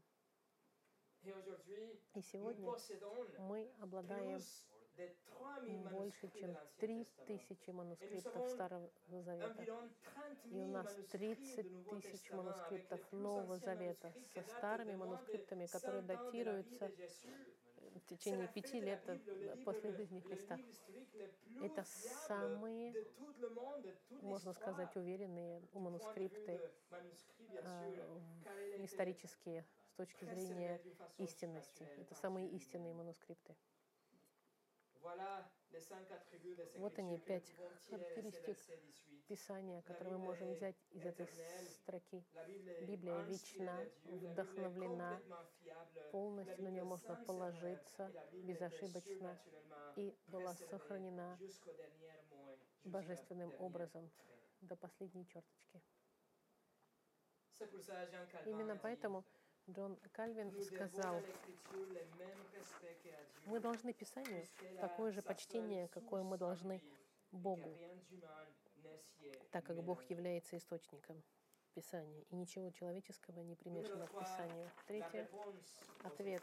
И 2.14 2.22
сегодня 2.22 2.72
мы 3.40 3.72
обладаем 3.80 4.40
больше, 5.92 6.30
чем 6.30 6.56
три 6.78 7.06
тысячи 7.26 7.70
манускриптов 7.72 8.50
Старого 8.50 8.90
Завета. 9.10 9.66
И 10.46 10.56
у 10.60 10.68
нас 10.68 10.88
30 11.12 11.90
тысяч 11.90 12.32
манускриптов 12.32 13.00
Нового 13.12 13.58
Завета 13.58 14.14
со 14.34 14.42
старыми 14.44 14.96
манускриптами, 14.96 15.66
которые 15.68 16.04
датируются 16.04 16.92
в 17.96 18.00
течение 18.08 18.48
пяти 18.48 18.80
лет 18.80 19.04
после 19.66 19.92
жизни 19.92 20.20
Христа. 20.22 20.58
Это 21.62 21.84
самые, 22.28 22.94
можно 24.22 24.54
сказать, 24.54 24.96
уверенные 24.96 25.62
манускрипты 25.74 26.60
э, 27.50 28.20
исторические 28.80 29.66
с 29.92 29.96
точки 29.96 30.26
зрения 30.26 30.80
истинности. 31.18 31.88
Это 31.98 32.14
самые 32.16 32.48
истинные 32.50 32.94
манускрипты. 32.94 33.56
Вот 36.76 36.98
они, 37.00 37.18
пять 37.20 37.54
характеристик 37.90 38.58
Писания, 39.28 39.82
которые 39.82 40.18
мы 40.18 40.26
можем 40.26 40.54
взять 40.54 40.76
из 40.92 41.06
этой 41.06 41.28
строки. 41.82 42.24
Библия 42.88 43.22
вечна, 43.24 43.86
вдохновлена, 44.06 45.22
полностью 46.12 46.64
на 46.64 46.70
нее 46.70 46.84
можно 46.84 47.16
положиться, 47.26 48.12
безошибочно, 48.34 49.38
и 49.96 50.16
была 50.28 50.54
сохранена 50.56 51.38
божественным 52.86 53.54
образом 53.60 54.10
до 54.62 54.76
последней 54.76 55.26
черточки. 55.26 55.82
Именно 58.46 58.78
поэтому 58.78 59.26
Джон 59.70 59.98
Кальвин 60.14 60.52
сказал, 60.62 61.22
мы 63.46 63.60
должны 63.60 63.94
Писанию 63.94 64.46
такое 64.80 65.12
же 65.12 65.22
почтение, 65.22 65.88
какое 65.90 66.24
мы 66.24 66.38
должны 66.38 66.82
Богу, 67.32 67.78
так 69.52 69.66
как 69.66 69.84
Бог 69.84 70.04
является 70.10 70.58
источником 70.58 71.22
Писания, 71.74 72.24
и 72.30 72.36
ничего 72.36 72.72
человеческого 72.72 73.42
не 73.42 73.56
примешано 73.56 74.08
к 74.08 74.20
Писанию. 74.20 74.72
Третье— 74.88 75.30
ответ 76.04 76.42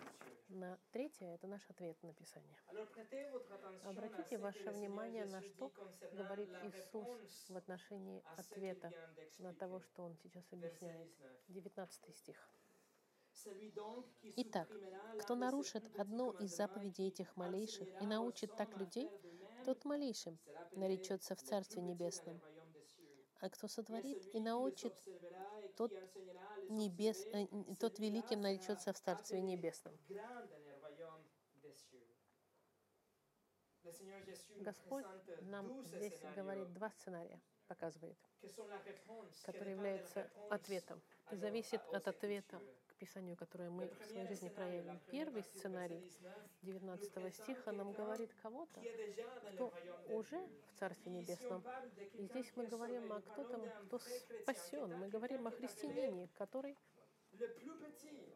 на 0.48 0.78
третье— 0.92 1.26
это 1.34 1.46
наш 1.46 1.68
ответ 1.70 2.00
на 2.02 2.12
Писание. 2.12 2.56
Обратите 3.84 4.38
ваше 4.38 4.70
внимание 4.70 5.24
на 5.24 5.42
что 5.42 5.72
говорит 6.12 6.50
Иисус 6.64 7.48
в 7.48 7.56
отношении 7.56 8.22
ответа 8.36 8.92
на 9.38 9.54
того, 9.54 9.80
что 9.80 10.04
Он 10.04 10.14
сейчас 10.18 10.44
объясняет. 10.52 11.08
19 11.48 12.14
стих. 12.14 12.36
Итак, 14.36 14.68
кто 15.20 15.34
нарушит 15.34 15.84
одну 15.98 16.32
из 16.32 16.56
заповедей 16.56 17.08
этих 17.08 17.36
малейших 17.36 17.88
и 18.00 18.06
научит 18.06 18.54
так 18.56 18.76
людей, 18.76 19.10
тот 19.64 19.84
малейшим 19.84 20.38
наречется 20.72 21.34
в 21.34 21.42
Царстве 21.42 21.82
Небесном. 21.82 22.40
А 23.40 23.50
кто 23.50 23.68
сотворит 23.68 24.34
и 24.34 24.40
научит, 24.40 24.94
тот, 25.76 25.92
небес, 26.70 27.26
э, 27.32 27.46
тот 27.78 27.98
великим 27.98 28.40
наречется 28.40 28.92
в 28.92 29.00
Царстве 29.00 29.42
Небесном. 29.42 29.94
Господь 34.60 35.04
нам 35.42 35.82
здесь 35.82 36.18
говорит 36.34 36.72
два 36.72 36.90
сценария, 36.90 37.40
показывает, 37.66 38.16
которые 39.42 39.72
являются 39.72 40.30
ответом 40.48 41.02
и 41.30 41.36
зависит 41.36 41.82
от 41.92 42.08
ответа 42.08 42.62
Писанию, 42.98 43.36
которое 43.36 43.70
мы 43.70 43.88
в 43.88 44.04
своей 44.06 44.26
жизни 44.26 44.48
проявим. 44.48 45.00
Первый 45.10 45.42
сценарий 45.42 46.02
19 46.62 47.34
стиха 47.34 47.72
нам 47.72 47.92
говорит 47.92 48.32
кого-то, 48.42 48.80
кто 49.52 49.72
уже 50.10 50.38
в 50.38 50.78
Царстве 50.78 51.12
Небесном. 51.12 51.62
И 52.14 52.24
здесь 52.24 52.52
мы 52.56 52.66
говорим 52.66 53.12
о 53.12 53.20
кто-то, 53.20 53.58
кто 53.86 53.98
спасен. 53.98 54.98
Мы 54.98 55.08
говорим 55.08 55.46
о 55.46 55.50
христианине, 55.50 56.28
который 56.34 56.76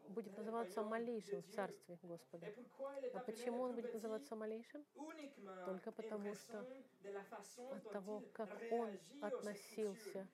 будет 0.09 0.35
называться 0.37 0.83
малейшим 0.83 1.41
в 1.41 1.49
Царстве 1.49 1.97
Господа. 2.01 2.47
А 3.13 3.19
почему 3.19 3.63
он 3.63 3.75
будет 3.75 3.93
называться 3.93 4.35
малейшим? 4.35 4.85
Только 5.65 5.91
потому, 5.91 6.35
что 6.35 6.65
от 7.71 7.91
того, 7.91 8.23
как 8.33 8.49
он 8.71 8.99
относился 9.21 10.27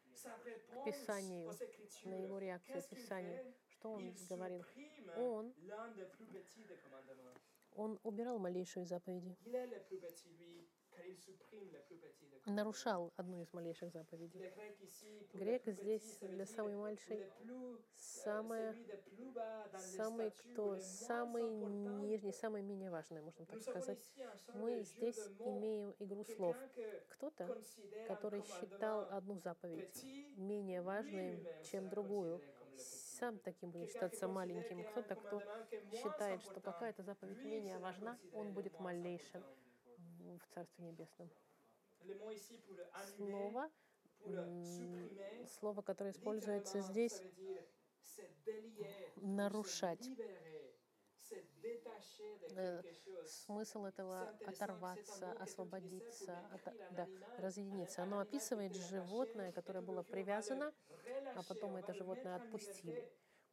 к 0.71 0.85
Писанию, 0.85 1.53
на 2.05 2.15
его 2.15 2.39
реакцию 2.39 2.81
к 2.83 2.89
Писанию, 2.89 3.53
что 3.75 3.91
он 3.91 4.13
говорил? 4.29 4.63
Он, 5.17 5.53
он 7.75 7.99
убирал 8.03 8.39
малейшие 8.39 8.85
заповеди. 8.85 9.37
Нарушал 12.45 13.11
одну 13.17 13.41
из 13.41 13.51
малейших 13.53 13.91
заповедей. 13.91 14.53
Грек 15.33 15.63
здесь 15.65 16.19
для 16.21 16.45
самой 16.45 16.75
мальшей 16.75 17.29
самое, 17.95 18.75
самый 19.77 20.31
кто, 20.31 20.77
самый 20.79 21.43
нижний, 21.43 22.31
самое 22.31 22.63
менее 22.63 22.91
важное, 22.91 23.21
можно 23.21 23.45
так 23.45 23.61
сказать. 23.61 24.11
Мы 24.53 24.83
здесь 24.83 25.19
имеем 25.39 25.95
игру 25.99 26.23
слов. 26.23 26.55
Кто-то, 27.09 27.61
который 28.07 28.43
считал 28.43 29.07
одну 29.11 29.39
заповедь 29.39 30.03
менее 30.37 30.81
важной, 30.81 31.45
чем 31.63 31.89
другую, 31.89 32.41
сам 33.19 33.39
таким 33.39 33.71
будет 33.71 33.91
считаться 33.91 34.27
маленьким. 34.27 34.83
Кто-то, 34.83 35.15
кто 35.15 35.41
считает, 35.91 36.41
что 36.43 36.59
какая-то 36.59 37.03
заповедь 37.03 37.43
менее 37.43 37.77
важна, 37.79 38.17
он 38.33 38.53
будет 38.53 38.79
малейшим 38.79 39.43
в 40.19 40.53
Царстве 40.53 40.85
Небесном. 40.85 41.29
Слово, 43.15 43.69
слово, 45.59 45.81
которое 45.81 46.11
используется 46.11 46.81
здесь, 46.81 47.21
нарушать. 49.15 50.09
Смысл 53.25 53.85
этого 53.85 54.33
оторваться, 54.45 55.31
освободиться, 55.33 56.47
от, 56.51 56.73
да, 56.91 57.07
разъединиться. 57.37 58.03
Оно 58.03 58.19
описывает 58.19 58.75
животное, 58.75 59.51
которое 59.51 59.81
было 59.81 60.03
привязано, 60.03 60.71
а 61.35 61.43
потом 61.43 61.75
это 61.75 61.93
животное 61.93 62.35
отпустили. 62.35 63.03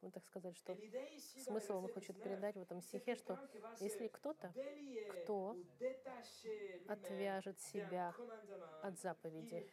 Ну, 0.01 0.11
так 0.11 0.25
сказать, 0.25 0.55
что 0.57 0.77
смысл 1.35 1.77
он 1.77 1.89
хочет 1.89 2.21
передать 2.21 2.55
в 2.55 2.61
этом 2.61 2.81
стихе, 2.81 3.15
что 3.15 3.39
если 3.79 4.07
кто-то, 4.07 4.53
кто 5.07 5.57
отвяжет 6.87 7.59
себя 7.59 8.13
от 8.81 8.99
заповеди, 8.99 9.65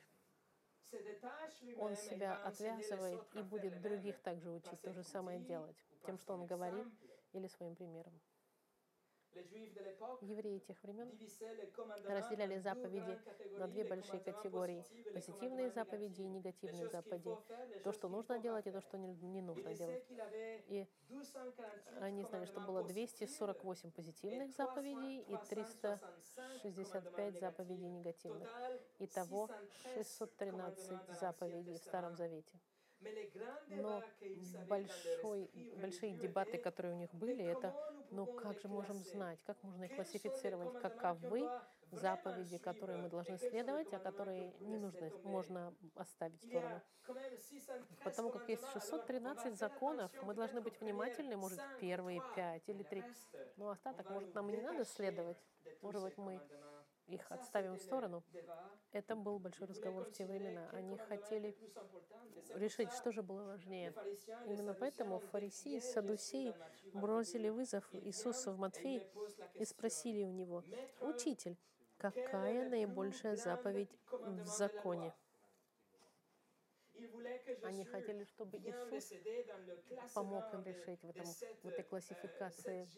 он 1.79 1.97
себя 1.97 2.37
отвязывает 2.45 3.23
и 3.35 3.43
будет 3.43 3.81
других 3.81 4.21
также 4.21 4.51
учить 4.51 4.81
то 4.83 4.93
же 4.93 5.03
самое 5.03 5.41
делать, 5.41 5.77
тем, 6.07 6.19
что 6.19 6.35
он 6.35 6.47
говорит, 6.47 6.87
или 7.33 7.47
своим 7.49 7.75
примером. 7.75 8.21
Евреи 10.23 10.59
тех 10.59 10.83
времен 10.83 11.09
разделяли 12.05 12.59
заповеди 12.59 13.19
на 13.59 13.69
две 13.69 13.85
большие 13.85 14.21
категории. 14.21 14.85
Позитивные 15.13 15.71
заповеди 15.71 16.23
и 16.23 16.29
негативные 16.29 16.89
заповеди. 16.89 17.37
То, 17.85 17.93
что 17.93 18.09
нужно 18.09 18.39
делать, 18.39 18.67
и 18.67 18.71
то, 18.71 18.81
что 18.81 18.99
не, 18.99 19.41
нужно 19.41 19.75
делать. 19.75 20.05
И 20.69 20.87
они 22.01 22.25
знали, 22.25 22.47
что 22.47 22.61
было 22.61 22.83
248 22.83 23.91
позитивных 23.93 24.51
заповедей 24.53 25.21
и 25.23 25.37
365 25.49 27.41
заповедей 27.41 27.89
негативных. 27.89 28.49
Итого 28.99 29.49
613 29.95 31.19
заповедей 31.21 31.79
в 31.79 31.83
Старом 31.83 32.17
Завете. 32.17 32.59
Но 33.69 34.03
большой, 34.69 35.51
большие 35.81 36.17
дебаты, 36.17 36.59
которые 36.59 36.95
у 36.95 36.99
них 36.99 37.13
были, 37.15 37.45
это 37.45 37.75
Но 38.11 38.27
как 38.27 38.61
же 38.61 38.69
можем 38.69 38.97
знать, 39.05 39.43
как 39.45 39.63
можно 39.63 39.85
их 39.85 39.95
классифицировать, 39.95 40.81
каковы 40.81 41.49
заповеди, 41.93 42.59
которые 42.59 42.99
мы 42.99 43.09
должны 43.09 43.39
следовать, 43.39 43.93
а 43.93 43.99
которые 43.99 44.53
не 44.61 44.79
нужно, 44.79 45.11
можно 45.25 45.75
оставить 45.95 46.41
в 46.41 46.47
сторону. 46.47 46.81
Потому 48.05 48.31
как 48.31 48.49
есть 48.49 48.65
613 48.73 49.57
законов, 49.57 50.11
мы 50.23 50.35
должны 50.35 50.61
быть 50.61 50.81
внимательны, 50.81 51.37
может, 51.37 51.61
первые 51.81 52.23
пять 52.35 52.69
или 52.69 52.83
три. 52.83 53.05
Но 53.57 53.71
остаток, 53.71 54.09
может, 54.11 54.35
нам 54.35 54.51
и 54.51 54.57
не 54.57 54.63
надо 54.63 54.85
следовать. 54.85 55.39
Может 55.83 56.03
быть, 56.03 56.19
мы 56.19 56.41
их 57.15 57.31
отставим 57.31 57.77
в 57.77 57.83
сторону. 57.83 58.23
Это 58.93 59.15
был 59.15 59.39
большой 59.39 59.67
разговор 59.69 60.05
в 60.05 60.13
те 60.13 60.27
времена. 60.27 60.69
Они 60.73 60.97
хотели 60.97 61.57
решить, 62.55 62.93
что 62.93 63.13
же 63.13 63.23
было 63.23 63.45
важнее. 63.45 63.95
Именно 64.47 64.75
поэтому 64.75 65.21
фарисеи 65.21 65.77
и 65.77 65.81
садусеи 65.81 66.55
бросили 66.93 67.49
вызов 67.49 67.89
Иисусу 67.93 68.53
в 68.53 68.59
Матфеи 68.59 69.07
и 69.55 69.65
спросили 69.65 70.25
у 70.25 70.31
него, 70.31 70.65
«Учитель, 71.01 71.57
какая 71.97 72.69
наибольшая 72.69 73.37
заповедь 73.37 73.91
в 74.11 74.47
законе?» 74.47 75.15
Они 77.63 77.85
хотели, 77.85 78.25
чтобы 78.25 78.59
Иисус 78.59 79.13
помог 80.15 80.53
им 80.55 80.63
решить 80.63 81.03
в, 81.03 81.11
этом, 81.11 81.27
в 81.63 81.69
этой 81.69 81.85
классификации, 81.85 82.89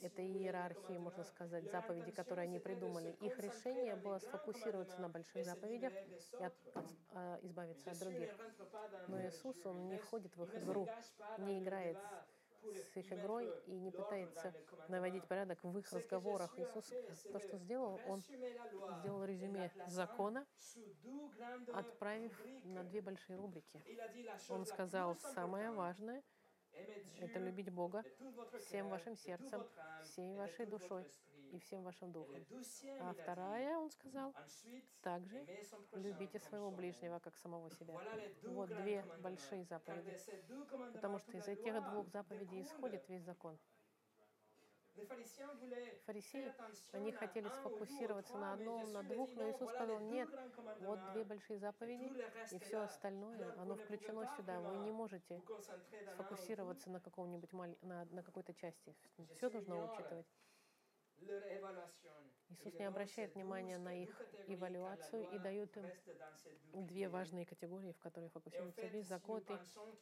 этой 0.00 0.26
иерархии, 0.26 0.98
можно 0.98 1.24
сказать, 1.24 1.70
заповеди, 1.70 2.10
которые 2.12 2.44
они 2.44 2.58
придумали. 2.58 3.16
Их 3.20 3.38
решение 3.38 3.96
было 3.96 4.18
сфокусироваться 4.18 5.00
на 5.00 5.08
больших 5.08 5.44
заповедях 5.44 5.92
и 6.38 6.42
от, 6.42 6.54
от, 6.74 6.86
а, 7.10 7.38
избавиться 7.42 7.90
от 7.90 7.98
других. 7.98 8.30
Но 9.08 9.20
Иисус, 9.26 9.64
Он 9.66 9.88
не 9.88 9.98
входит 9.98 10.36
в 10.36 10.44
их 10.44 10.54
игру, 10.56 10.88
не 11.38 11.60
играет 11.60 11.98
с 12.62 12.96
их 12.96 13.12
игрой 13.12 13.52
и 13.66 13.78
не 13.78 13.90
пытается 13.90 14.54
наводить 14.88 15.26
порядок 15.26 15.58
в 15.62 15.78
их 15.78 15.92
разговорах. 15.92 16.58
Иисус 16.58 16.92
то, 17.32 17.38
что 17.40 17.58
сделал, 17.58 18.00
Он 18.08 18.20
сделал 19.00 19.24
резюме 19.24 19.70
закона, 19.86 20.46
отправив 21.72 22.32
на 22.64 22.84
две 22.84 23.00
большие 23.00 23.36
рубрики. 23.36 23.82
Он 24.48 24.64
сказал, 24.66 25.16
самое 25.16 25.70
важное— 25.70 26.22
это 27.20 27.38
любить 27.38 27.70
Бога 27.70 28.04
всем 28.58 28.88
вашим 28.88 29.16
сердцем, 29.16 29.64
всей 30.04 30.34
вашей 30.34 30.66
душой 30.66 31.04
и 31.52 31.58
всем 31.58 31.82
вашим 31.82 32.12
духом. 32.12 32.44
А 33.00 33.12
вторая, 33.12 33.78
он 33.78 33.90
сказал, 33.90 34.34
также 35.02 35.46
любите 35.92 36.38
своего 36.38 36.70
ближнего, 36.70 37.18
как 37.18 37.36
самого 37.36 37.70
себя. 37.70 37.94
Вот 38.42 38.68
две 38.68 39.04
большие 39.20 39.64
заповеди. 39.64 40.16
Потому 40.92 41.18
что 41.18 41.36
из 41.36 41.48
этих 41.48 41.82
двух 41.90 42.08
заповедей 42.08 42.62
исходит 42.62 43.08
весь 43.08 43.22
закон. 43.22 43.58
Фарисеи, 46.06 46.52
они 46.92 47.12
хотели 47.12 47.48
сфокусироваться 47.48 48.36
на 48.36 48.54
одном, 48.54 48.92
на 48.92 49.02
двух, 49.02 49.32
но 49.34 49.48
Иисус 49.50 49.70
сказал, 49.70 50.00
нет, 50.00 50.28
вот 50.80 50.98
две 51.12 51.24
большие 51.24 51.58
заповеди, 51.58 52.12
и 52.50 52.58
все 52.58 52.80
остальное, 52.80 53.54
оно 53.58 53.76
включено 53.76 54.26
сюда. 54.36 54.60
Вы 54.60 54.78
не 54.78 54.90
можете 54.90 55.40
сфокусироваться 56.14 56.90
на 56.90 57.00
каком-нибудь 57.00 57.52
на, 57.52 58.04
на 58.06 58.22
какой-то 58.22 58.54
части. 58.54 58.94
Все 59.36 59.50
нужно 59.50 59.92
учитывать. 59.92 60.26
Иисус 62.50 62.78
не 62.78 62.86
обращает 62.86 63.34
внимания 63.34 63.78
на 63.78 64.02
их 64.02 64.10
эвалюацию 64.46 65.28
и 65.30 65.38
дает 65.38 65.76
им 65.76 65.86
две 66.86 67.08
важные 67.08 67.44
категории, 67.44 67.92
в 67.92 67.98
которые 67.98 68.30
фокусируется 68.30 68.86
весь 68.86 69.06
закон. 69.06 69.42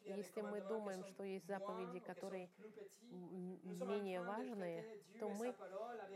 И 0.05 0.13
если 0.13 0.43
мы 0.43 0.61
думаем, 0.61 1.05
что 1.05 1.25
есть 1.25 1.47
заповеди, 1.47 2.01
которые 2.01 2.51
менее 3.11 4.23
важные, 4.23 4.85
то 5.19 5.29
мы 5.29 5.55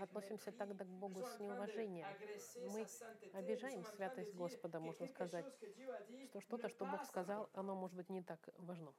относимся 0.00 0.52
тогда 0.52 0.84
к 0.84 0.88
Богу 0.88 1.22
с 1.22 1.38
неуважением. 1.38 2.06
Мы 2.72 2.86
обижаем 3.32 3.84
святость 3.84 4.34
Господа, 4.34 4.80
можно 4.80 5.06
сказать, 5.08 5.46
что 6.28 6.40
что-то, 6.40 6.68
что 6.68 6.86
Бог 6.86 7.04
сказал, 7.04 7.50
оно 7.54 7.74
может 7.74 7.96
быть 7.96 8.08
не 8.08 8.22
так 8.22 8.48
важно. 8.58 8.92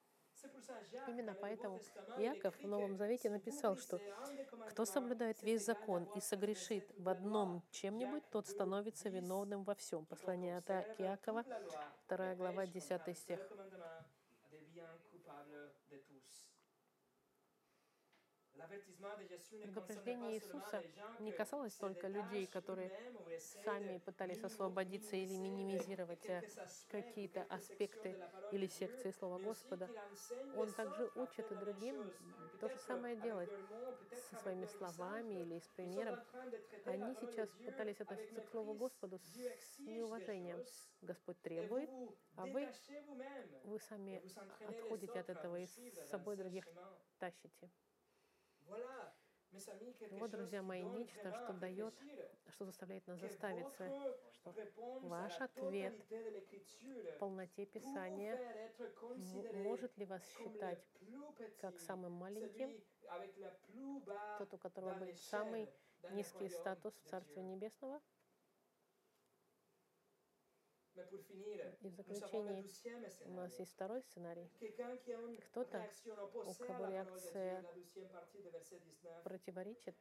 Именно 1.07 1.35
поэтому 1.39 1.79
Иаков 2.17 2.55
в 2.61 2.67
Новом 2.67 2.95
Завете 2.95 3.29
написал, 3.29 3.77
что 3.77 3.99
кто 4.69 4.85
соблюдает 4.85 5.41
весь 5.41 5.65
закон 5.65 6.05
и 6.15 6.21
согрешит 6.21 6.85
в 6.97 7.09
одном 7.09 7.63
чем-нибудь, 7.71 8.23
тот 8.29 8.47
становится 8.47 9.09
виновным 9.09 9.63
во 9.63 9.75
всем. 9.75 10.05
Послание 10.05 10.57
от 10.57 10.69
Иакова, 10.99 11.43
2 12.09 12.35
глава, 12.35 12.65
10 12.65 13.17
стих. 13.17 13.39
Предупреждение 19.49 20.35
Иисуса 20.35 20.83
не 21.19 21.31
касалось 21.31 21.73
только 21.73 22.07
людей, 22.07 22.47
которые 22.47 22.91
сами 23.63 23.97
пытались 23.99 24.43
освободиться 24.43 25.15
или 25.15 25.35
минимизировать 25.35 26.25
э, 26.27 26.41
какие-то 26.89 27.43
аспекты 27.43 28.15
или 28.51 28.67
секции 28.67 29.11
Слова 29.11 29.39
Господа. 29.39 29.89
Он 30.55 30.71
также 30.73 31.09
учит 31.15 31.51
и 31.51 31.55
другим 31.55 32.11
то 32.59 32.69
же 32.69 32.77
самое 32.79 33.15
делать 33.15 33.49
со 34.29 34.35
своими 34.37 34.65
словами 34.65 35.41
или 35.41 35.59
с 35.59 35.67
примером. 35.69 36.19
Они 36.85 37.15
сейчас 37.15 37.49
пытались 37.49 37.99
относиться 37.99 38.41
к 38.41 38.49
Слову 38.49 38.73
Господу 38.73 39.19
с 39.19 39.79
неуважением. 39.79 40.63
Господь 41.01 41.39
требует, 41.41 41.89
а 42.35 42.45
вы, 42.45 42.69
вы 43.63 43.79
сами 43.79 44.21
отходите 44.67 45.19
от 45.19 45.29
этого 45.29 45.59
и 45.59 45.65
с 45.65 46.09
собой 46.09 46.37
других 46.37 46.65
тащите. 47.17 47.69
Вот, 50.11 50.31
друзья 50.31 50.61
мои, 50.61 50.81
нечто, 50.83 51.33
что 51.33 51.53
дает, 51.53 51.93
что 52.47 52.65
заставляет 52.65 53.05
нас 53.07 53.19
заставиться, 53.19 53.89
что 54.31 54.55
ваш 55.01 55.39
ответ 55.41 55.93
в 56.09 57.17
полноте 57.19 57.65
Писания 57.65 58.39
может 59.63 59.97
ли 59.97 60.05
вас 60.05 60.23
считать 60.37 60.79
как 61.59 61.79
самым 61.79 62.13
маленьким, 62.13 62.81
тот, 64.37 64.53
у 64.53 64.57
которого 64.57 64.93
будет 64.95 65.19
самый 65.19 65.69
низкий 66.11 66.49
статус 66.49 66.93
в 66.95 67.09
Царстве 67.09 67.43
Небесного? 67.43 68.01
И 71.81 71.87
в 71.87 71.93
заключении 71.93 72.65
у 73.25 73.33
нас 73.33 73.57
есть 73.59 73.73
второй 73.73 74.01
сценарий. 74.01 74.49
Кто-то, 75.45 75.89
у 76.45 76.53
кого 76.65 76.85
реакция 76.87 77.65
противоречит, 79.23 79.95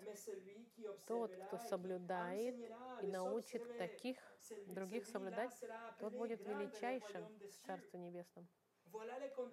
тот, 1.06 1.34
кто 1.36 1.58
соблюдает 1.58 2.56
и 3.02 3.06
научит 3.06 3.76
таких 3.78 4.18
других 4.66 5.06
соблюдать, 5.06 5.52
тот 5.98 6.12
будет 6.14 6.44
величайшим 6.46 7.26
в 7.38 7.66
Царстве 7.66 8.00
Небесном. 8.00 8.48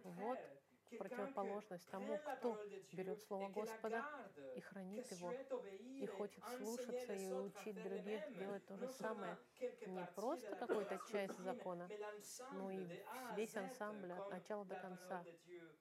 Вот 0.04 0.40
противоположность 0.98 1.90
тому, 1.90 2.18
кто 2.18 2.58
берет 2.92 3.22
Слово 3.24 3.50
Господа 3.50 4.06
и 4.56 4.62
хранит 4.62 5.12
его, 5.12 5.34
и 6.00 6.06
хочет 6.06 6.44
слушаться 6.58 7.14
и 7.14 7.32
учить 7.32 7.82
других 7.82 8.38
делать 8.38 8.66
то 8.66 8.78
же 8.78 8.88
самое. 8.90 9.38
Не 9.86 10.06
просто 10.16 10.56
какую-то 10.56 11.00
часть 11.12 11.38
закона, 11.40 11.90
но 12.54 12.72
и 12.72 12.88
весь 13.36 13.56
ансамбль 13.56 14.12
от 14.12 14.30
начала 14.30 14.66
до 14.66 14.76
конца, 14.76 15.24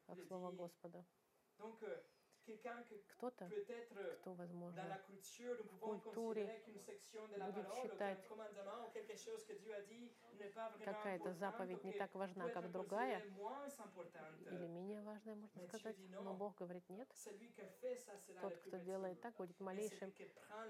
как 0.07 0.21
Слово 0.23 0.51
Господа. 0.53 1.05
Кто-то, 3.09 3.51
кто, 4.21 4.35
возможно, 4.35 5.01
в 5.71 5.79
культуре 5.79 6.63
будет 7.39 7.75
считать, 7.75 8.19
какая-то 10.85 11.33
заповедь 11.35 11.83
не 11.85 11.93
так 11.93 12.15
важна, 12.15 12.49
как 12.51 12.71
другая, 12.71 13.21
или 14.51 14.67
менее 14.67 15.03
важная, 15.03 15.35
можно 15.35 15.61
сказать, 15.63 15.97
но 16.11 16.35
Бог 16.35 16.57
говорит 16.57 16.89
нет. 16.89 17.09
Тот, 18.41 18.57
кто 18.59 18.77
делает 18.79 19.21
так, 19.21 19.35
будет 19.37 19.59
малейшим, 19.61 20.13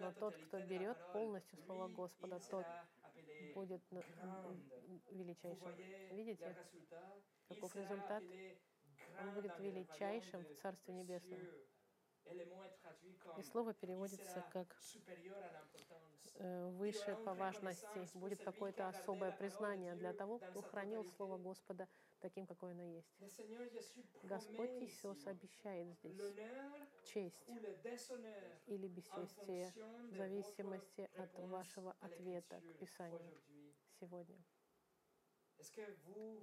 но 0.00 0.12
тот, 0.12 0.36
кто 0.46 0.60
берет 0.60 0.96
полностью 1.12 1.58
Слово 1.58 1.88
Господа, 1.88 2.40
тот 2.50 2.66
будет 3.54 3.82
величайшим. 5.10 5.74
Видите, 6.10 6.56
каков 7.48 7.74
результат? 7.76 8.22
Он 9.20 9.34
будет 9.34 9.58
величайшим 9.58 10.44
в 10.44 10.54
Царстве 10.54 10.94
Небесном. 10.94 11.40
И 13.38 13.42
слово 13.42 13.72
переводится 13.74 14.44
как 14.52 14.76
э, 16.34 16.68
выше 16.70 17.16
по 17.24 17.34
важности. 17.34 18.08
Будет 18.14 18.42
какое-то 18.42 18.88
особое 18.88 19.30
признание 19.32 19.94
для 19.94 20.12
того, 20.12 20.38
кто 20.38 20.62
хранил 20.62 21.04
Слово 21.04 21.38
Господа 21.38 21.88
таким, 22.20 22.46
какое 22.46 22.72
оно 22.72 22.82
есть. 22.82 23.14
Господь 24.24 24.82
Иисус 24.82 25.26
обещает 25.26 25.88
здесь 25.98 26.20
честь 27.04 27.48
или 28.66 28.88
бесчестие 28.88 29.72
в 30.10 30.16
зависимости 30.16 31.08
от 31.16 31.38
вашего 31.38 31.94
ответа 32.00 32.60
к 32.60 32.78
Писанию 32.78 33.32
сегодня. 34.00 34.42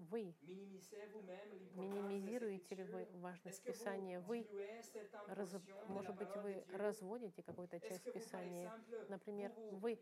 Вы 0.09 0.36
минимизируете 1.76 2.76
ли 2.76 2.84
вы 2.84 3.07
важность 3.14 3.64
Писания? 3.64 4.20
Вы, 4.22 4.47
раз, 5.28 5.49
может 5.88 6.16
быть, 6.16 6.36
вы 6.36 6.64
разводите 6.72 7.43
какую-то 7.43 7.80
часть 7.82 8.09
Писания. 8.11 8.72
Например, 9.09 9.51
вы 9.72 9.99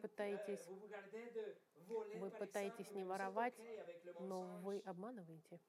пытаетесь, 0.00 0.68
вы 2.14 2.30
пытаетесь 2.30 2.94
не 2.94 3.04
воровать, 3.04 3.54
но 4.18 4.42
вы 4.62 4.80
обманываете. 4.84 5.60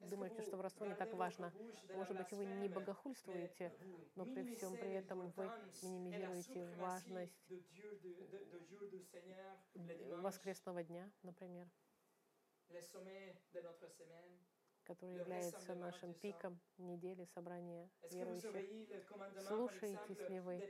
Думаете, 0.00 0.42
что 0.42 0.56
воровство 0.56 0.86
не 0.86 0.94
так 0.94 1.12
важно. 1.14 1.52
Может 1.94 2.16
быть, 2.16 2.32
вы 2.32 2.44
не 2.46 2.68
богохульствуете, 2.68 3.72
но 4.16 4.24
при 4.24 4.44
всем 4.44 4.76
при 4.76 4.92
этом 4.92 5.30
вы 5.36 5.50
минимизируете 5.82 6.64
важность 6.78 7.52
воскресного 10.22 10.82
дня, 10.82 11.10
например 11.22 11.68
который 14.90 15.18
является 15.18 15.74
нашим 15.74 16.14
пиком 16.14 16.60
недели 16.78 17.24
собрания 17.24 17.90
верующих. 18.10 18.64
Слушаетесь 19.36 20.28
ли 20.28 20.40
вы 20.40 20.64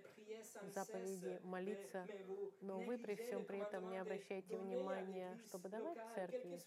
заповеди 0.62 1.40
молиться, 1.42 2.10
но 2.60 2.82
вы 2.82 2.98
при 2.98 3.16
всем 3.16 3.44
при 3.46 3.60
этом 3.60 3.88
не 3.88 3.98
обращаете 3.98 4.58
внимания, 4.58 5.38
чтобы 5.46 5.70
давать 5.70 5.98
церкви, 6.14 6.62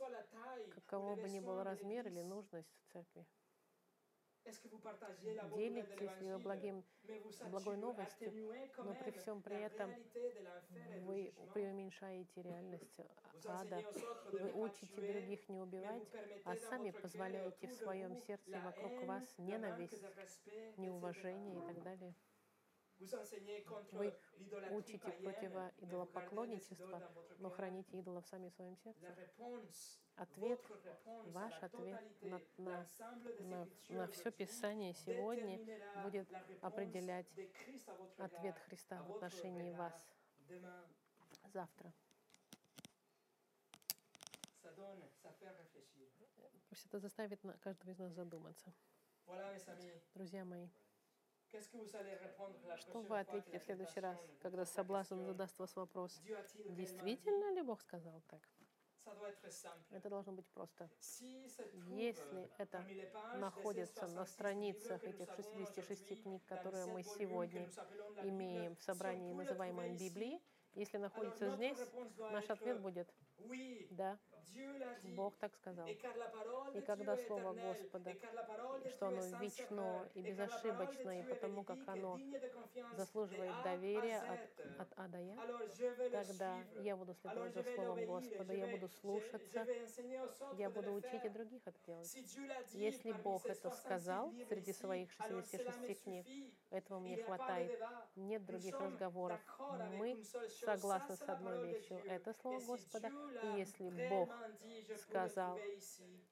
каково 0.70 1.16
бы 1.16 1.30
ни 1.30 1.40
был 1.40 1.64
размер 1.64 2.08
или 2.08 2.22
нужность 2.22 2.74
церкви? 2.92 3.26
Делитесь 5.56 6.22
ли 6.22 6.32
вы 6.32 6.40
благим, 6.40 6.84
благой 7.50 7.78
новостью, 7.78 8.32
но 8.78 8.94
при 8.96 9.12
всем 9.12 9.42
при 9.42 9.58
этом 9.58 9.94
вы 11.06 11.34
преуменьшаете 11.54 12.42
реальность 12.42 13.02
ада, 13.46 13.82
вы 14.32 14.52
учите 14.54 15.02
других 15.02 15.48
не 15.50 15.60
убивать, 15.60 16.04
а 16.46 16.56
сами 16.70 16.92
позволяете 16.92 17.68
в 17.68 17.74
своем 17.74 18.18
сердце 18.18 18.60
вокруг 18.60 19.04
вас 19.04 19.24
ненависть, 19.38 20.04
неуважение 20.78 21.60
и 21.60 21.68
так 21.68 21.84
далее. 21.84 22.14
Вы 23.92 24.14
учите 24.72 25.12
против 25.12 25.52
идолопоклонничества, 25.80 27.02
но 27.40 27.50
храните 27.50 28.00
идолов 28.00 28.26
сами 28.28 28.50
в 28.50 28.54
своем 28.54 28.78
сердце. 28.78 29.06
Ответ, 30.16 30.62
ваш 31.26 31.54
ответ 31.64 32.02
на, 32.22 32.40
на, 32.58 32.88
на, 33.40 33.68
на 33.90 34.08
все 34.08 34.32
Писание 34.32 34.94
сегодня 34.94 35.60
будет 36.04 36.28
определять 36.62 37.28
ответ 38.18 38.58
Христа 38.68 39.02
в 39.04 39.14
отношении 39.14 39.74
вас 39.74 39.94
завтра. 41.52 41.94
Пусть 46.70 46.86
это 46.86 47.00
заставит 47.00 47.40
каждого 47.62 47.92
из 47.92 48.00
нас 48.00 48.14
задуматься. 48.14 48.74
Друзья 50.14 50.46
мои, 50.46 50.68
что 52.78 53.02
вы 53.02 53.20
ответите 53.20 53.60
в 53.60 53.64
следующий 53.64 54.00
раз, 54.00 54.18
когда 54.42 54.66
соблазн 54.66 55.22
задаст 55.24 55.58
вас 55.60 55.76
вопрос? 55.76 56.22
Действительно 56.70 57.54
ли 57.54 57.62
Бог 57.62 57.82
сказал 57.82 58.22
так? 58.28 58.42
Это 59.92 60.10
должно 60.10 60.32
быть 60.34 60.48
просто. 60.48 60.90
Если 61.90 62.50
это 62.58 62.84
находится 63.36 64.08
на 64.08 64.26
страницах 64.26 65.04
этих 65.04 65.30
66 65.36 66.24
книг, 66.24 66.44
которые 66.46 66.86
мы 66.86 67.04
сегодня 67.04 67.70
имеем 68.24 68.76
в 68.76 68.82
собрании, 68.82 69.34
называемом 69.34 69.96
Библией, 69.98 70.42
если 70.76 70.98
находится 70.98 71.50
здесь, 71.56 71.78
наш 72.32 72.50
ответ 72.50 72.80
будет 72.80 73.14
«Да». 73.92 74.18
Бог 75.16 75.36
так 75.38 75.54
сказал. 75.56 75.88
И 75.88 76.82
когда 76.82 77.18
Слово 77.18 77.54
Господа, 77.54 78.14
что 78.90 79.08
оно 79.08 79.22
вечно 79.40 80.10
и 80.14 80.22
безошибочно, 80.22 81.20
и 81.20 81.24
потому 81.24 81.64
как 81.64 81.80
оно 81.88 82.20
заслуживает 82.96 83.54
доверия 83.64 84.20
от, 84.20 84.80
от 84.80 84.94
А 84.98 85.08
до 85.08 85.20
Я, 85.20 85.36
тогда 86.12 86.58
я 86.82 86.96
буду 86.96 87.14
следовать 87.14 87.54
за 87.54 87.64
Словом 87.64 88.06
Господа, 88.06 88.54
я 88.54 88.68
буду 88.68 88.88
слушаться, 88.90 89.66
я 90.58 90.70
буду 90.70 90.94
учить 90.94 91.26
и 91.26 91.30
других 91.30 91.62
это 91.66 91.78
делать. 91.86 92.18
Если 92.74 93.12
Бог 93.12 93.46
это 93.46 93.70
сказал 93.72 94.34
среди 94.50 94.74
своих 94.74 95.12
66 95.12 96.04
книг, 96.04 96.28
этого 96.70 97.00
мне 97.00 97.24
хватает. 97.24 97.80
Нет 98.16 98.46
других 98.46 98.80
разговоров. 98.80 99.40
Мы 99.98 100.24
согласны 100.66 101.16
с 101.16 101.22
одной 101.30 101.68
вещью. 101.68 102.02
Это 102.06 102.34
Слово 102.42 102.60
Господа. 102.60 103.12
И 103.44 103.60
если 103.60 103.90
Бог 104.10 104.33
сказал, 104.98 105.60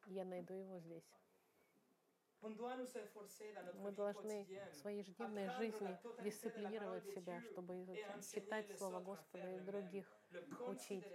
я 0.08 0.26
найду 0.26 0.54
его 0.54 0.80
здесь. 0.80 1.10
Мы 2.42 3.92
должны 3.92 4.48
в 4.72 4.76
своей 4.76 5.00
ежедневной 5.00 5.50
жизни 5.50 5.98
дисциплинировать 6.24 7.06
себя, 7.14 7.42
чтобы 7.52 7.86
читать 8.34 8.76
Слово 8.78 9.00
Господа 9.00 9.56
и 9.56 9.60
других 9.60 10.08
учить 10.68 11.06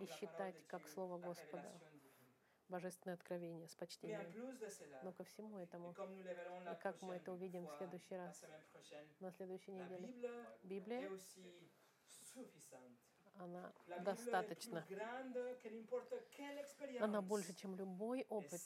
и 0.00 0.06
считать 0.06 0.66
как 0.66 0.86
Слово 0.88 1.18
Господа. 1.18 1.72
Божественное 2.68 3.14
откровение 3.14 3.68
с 3.68 3.76
почтением. 3.76 4.26
Но 5.04 5.12
ко 5.12 5.22
всему 5.24 5.58
этому, 5.58 5.92
и 5.92 6.82
как 6.82 7.00
мы 7.00 7.14
это 7.14 7.32
увидим 7.32 7.66
в 7.66 7.72
следующий 7.76 8.16
раз, 8.16 8.44
на 9.20 9.30
следующей 9.30 9.72
неделе, 9.72 10.12
Библия 10.64 11.08
она 13.38 13.72
достаточно. 14.00 14.86
Она 17.00 17.22
больше, 17.22 17.54
чем 17.54 17.76
любой 17.76 18.26
опыт. 18.28 18.60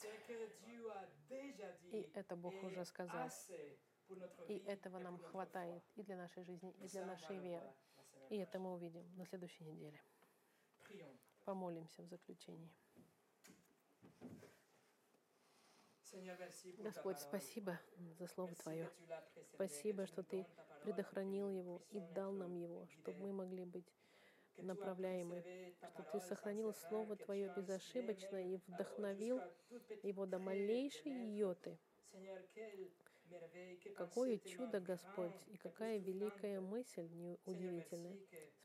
И 1.91 2.09
это 2.13 2.35
Бог 2.35 2.53
уже 2.63 2.85
сказал. 2.85 3.29
И 4.47 4.57
этого 4.67 4.99
нам 4.99 5.17
хватает 5.19 5.83
и 5.95 6.03
для 6.03 6.17
нашей 6.17 6.43
жизни, 6.43 6.73
и 6.81 6.87
для 6.87 7.05
нашей 7.05 7.37
веры. 7.37 7.73
И 8.29 8.37
это 8.37 8.59
мы 8.59 8.73
увидим 8.73 9.05
на 9.17 9.25
следующей 9.25 9.63
неделе. 9.65 9.99
Помолимся 11.45 12.03
в 12.03 12.07
заключении. 12.07 12.71
Господь, 16.79 17.19
спасибо 17.19 17.79
за 18.17 18.27
Слово 18.27 18.53
Твое. 18.55 18.91
Спасибо, 19.53 20.05
что 20.05 20.23
Ты 20.23 20.45
предохранил 20.83 21.49
его 21.49 21.81
и 21.91 21.99
дал 21.99 22.33
нам 22.33 22.55
его, 22.55 22.85
чтобы 22.87 23.13
мы 23.19 23.31
могли 23.31 23.65
быть 23.65 23.87
направляемы, 24.61 25.43
что 25.93 26.03
Ты 26.11 26.19
сохранил 26.21 26.73
Слово 26.73 27.15
Твое 27.15 27.53
безошибочно 27.55 28.37
и 28.53 28.57
вдохновил 28.67 29.41
его 30.03 30.25
до 30.25 30.39
малейшей 30.39 31.11
йоты. 31.35 31.77
Какое 33.95 34.37
чудо, 34.39 34.79
Господь, 34.79 35.35
и 35.47 35.57
какая 35.57 35.99
великая 35.99 36.59
мысль 36.59 37.09
удивительная. 37.45 38.17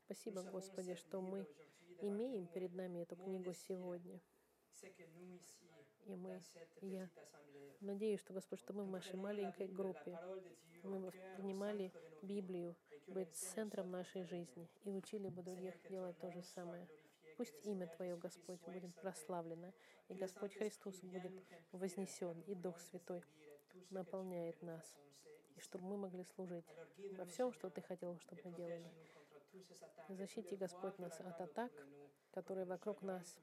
Спасибо, 0.05 0.43
Господи, 0.43 0.95
что 0.95 1.21
мы 1.21 1.47
имеем 2.01 2.47
перед 2.47 2.73
нами 2.73 2.99
эту 2.99 3.15
книгу 3.15 3.53
сегодня. 3.53 4.19
И 6.05 6.15
мы, 6.15 6.41
я 6.81 7.09
надеюсь, 7.81 8.19
что, 8.19 8.33
Господь, 8.33 8.59
что 8.59 8.73
мы 8.73 8.85
в 8.85 8.89
нашей 8.89 9.15
маленькой 9.15 9.67
группе, 9.67 10.17
мы 10.83 10.99
воспринимали 10.99 11.91
Библию 12.21 12.75
быть 13.07 13.35
центром 13.35 13.91
нашей 13.91 14.23
жизни 14.23 14.69
и 14.83 14.91
учили 14.91 15.29
бы 15.29 15.41
других 15.41 15.75
делать 15.89 16.17
то 16.19 16.31
же 16.31 16.43
самое. 16.43 16.87
Пусть 17.37 17.65
имя 17.65 17.87
Твое, 17.87 18.17
Господь, 18.17 18.59
будет 18.61 18.95
прославлено, 18.95 19.71
и 20.07 20.13
Господь 20.13 20.55
Христос 20.55 20.99
будет 21.01 21.31
вознесен, 21.71 22.41
и 22.41 22.55
Дух 22.55 22.79
Святой 22.79 23.23
наполняет 23.91 24.61
нас, 24.61 24.97
и 25.55 25.59
чтобы 25.59 25.85
мы 25.85 25.97
могли 25.97 26.23
служить 26.23 26.65
во 27.17 27.25
всем, 27.25 27.51
что 27.53 27.69
Ты 27.69 27.81
хотел, 27.81 28.17
чтобы 28.19 28.41
мы 28.45 28.51
делали. 28.53 28.91
Защити, 30.09 30.55
Господь, 30.55 30.97
нас 30.97 31.19
от 31.19 31.39
атак, 31.39 31.71
которые 32.31 32.65
вокруг 32.65 33.01
нас 33.01 33.37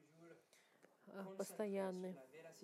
а, 1.07 1.23
постоянны, 1.37 2.17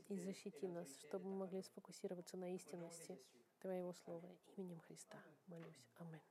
и 0.09 0.17
защити 0.17 0.67
нас, 0.67 0.87
чтобы 0.99 1.25
мы 1.29 1.37
могли 1.37 1.61
сфокусироваться 1.61 2.37
на 2.37 2.53
истинности 2.55 3.17
Твоего 3.59 3.93
Слова. 3.93 4.29
Именем 4.57 4.79
Христа 4.81 5.17
молюсь. 5.47 5.87
Аминь. 5.99 6.21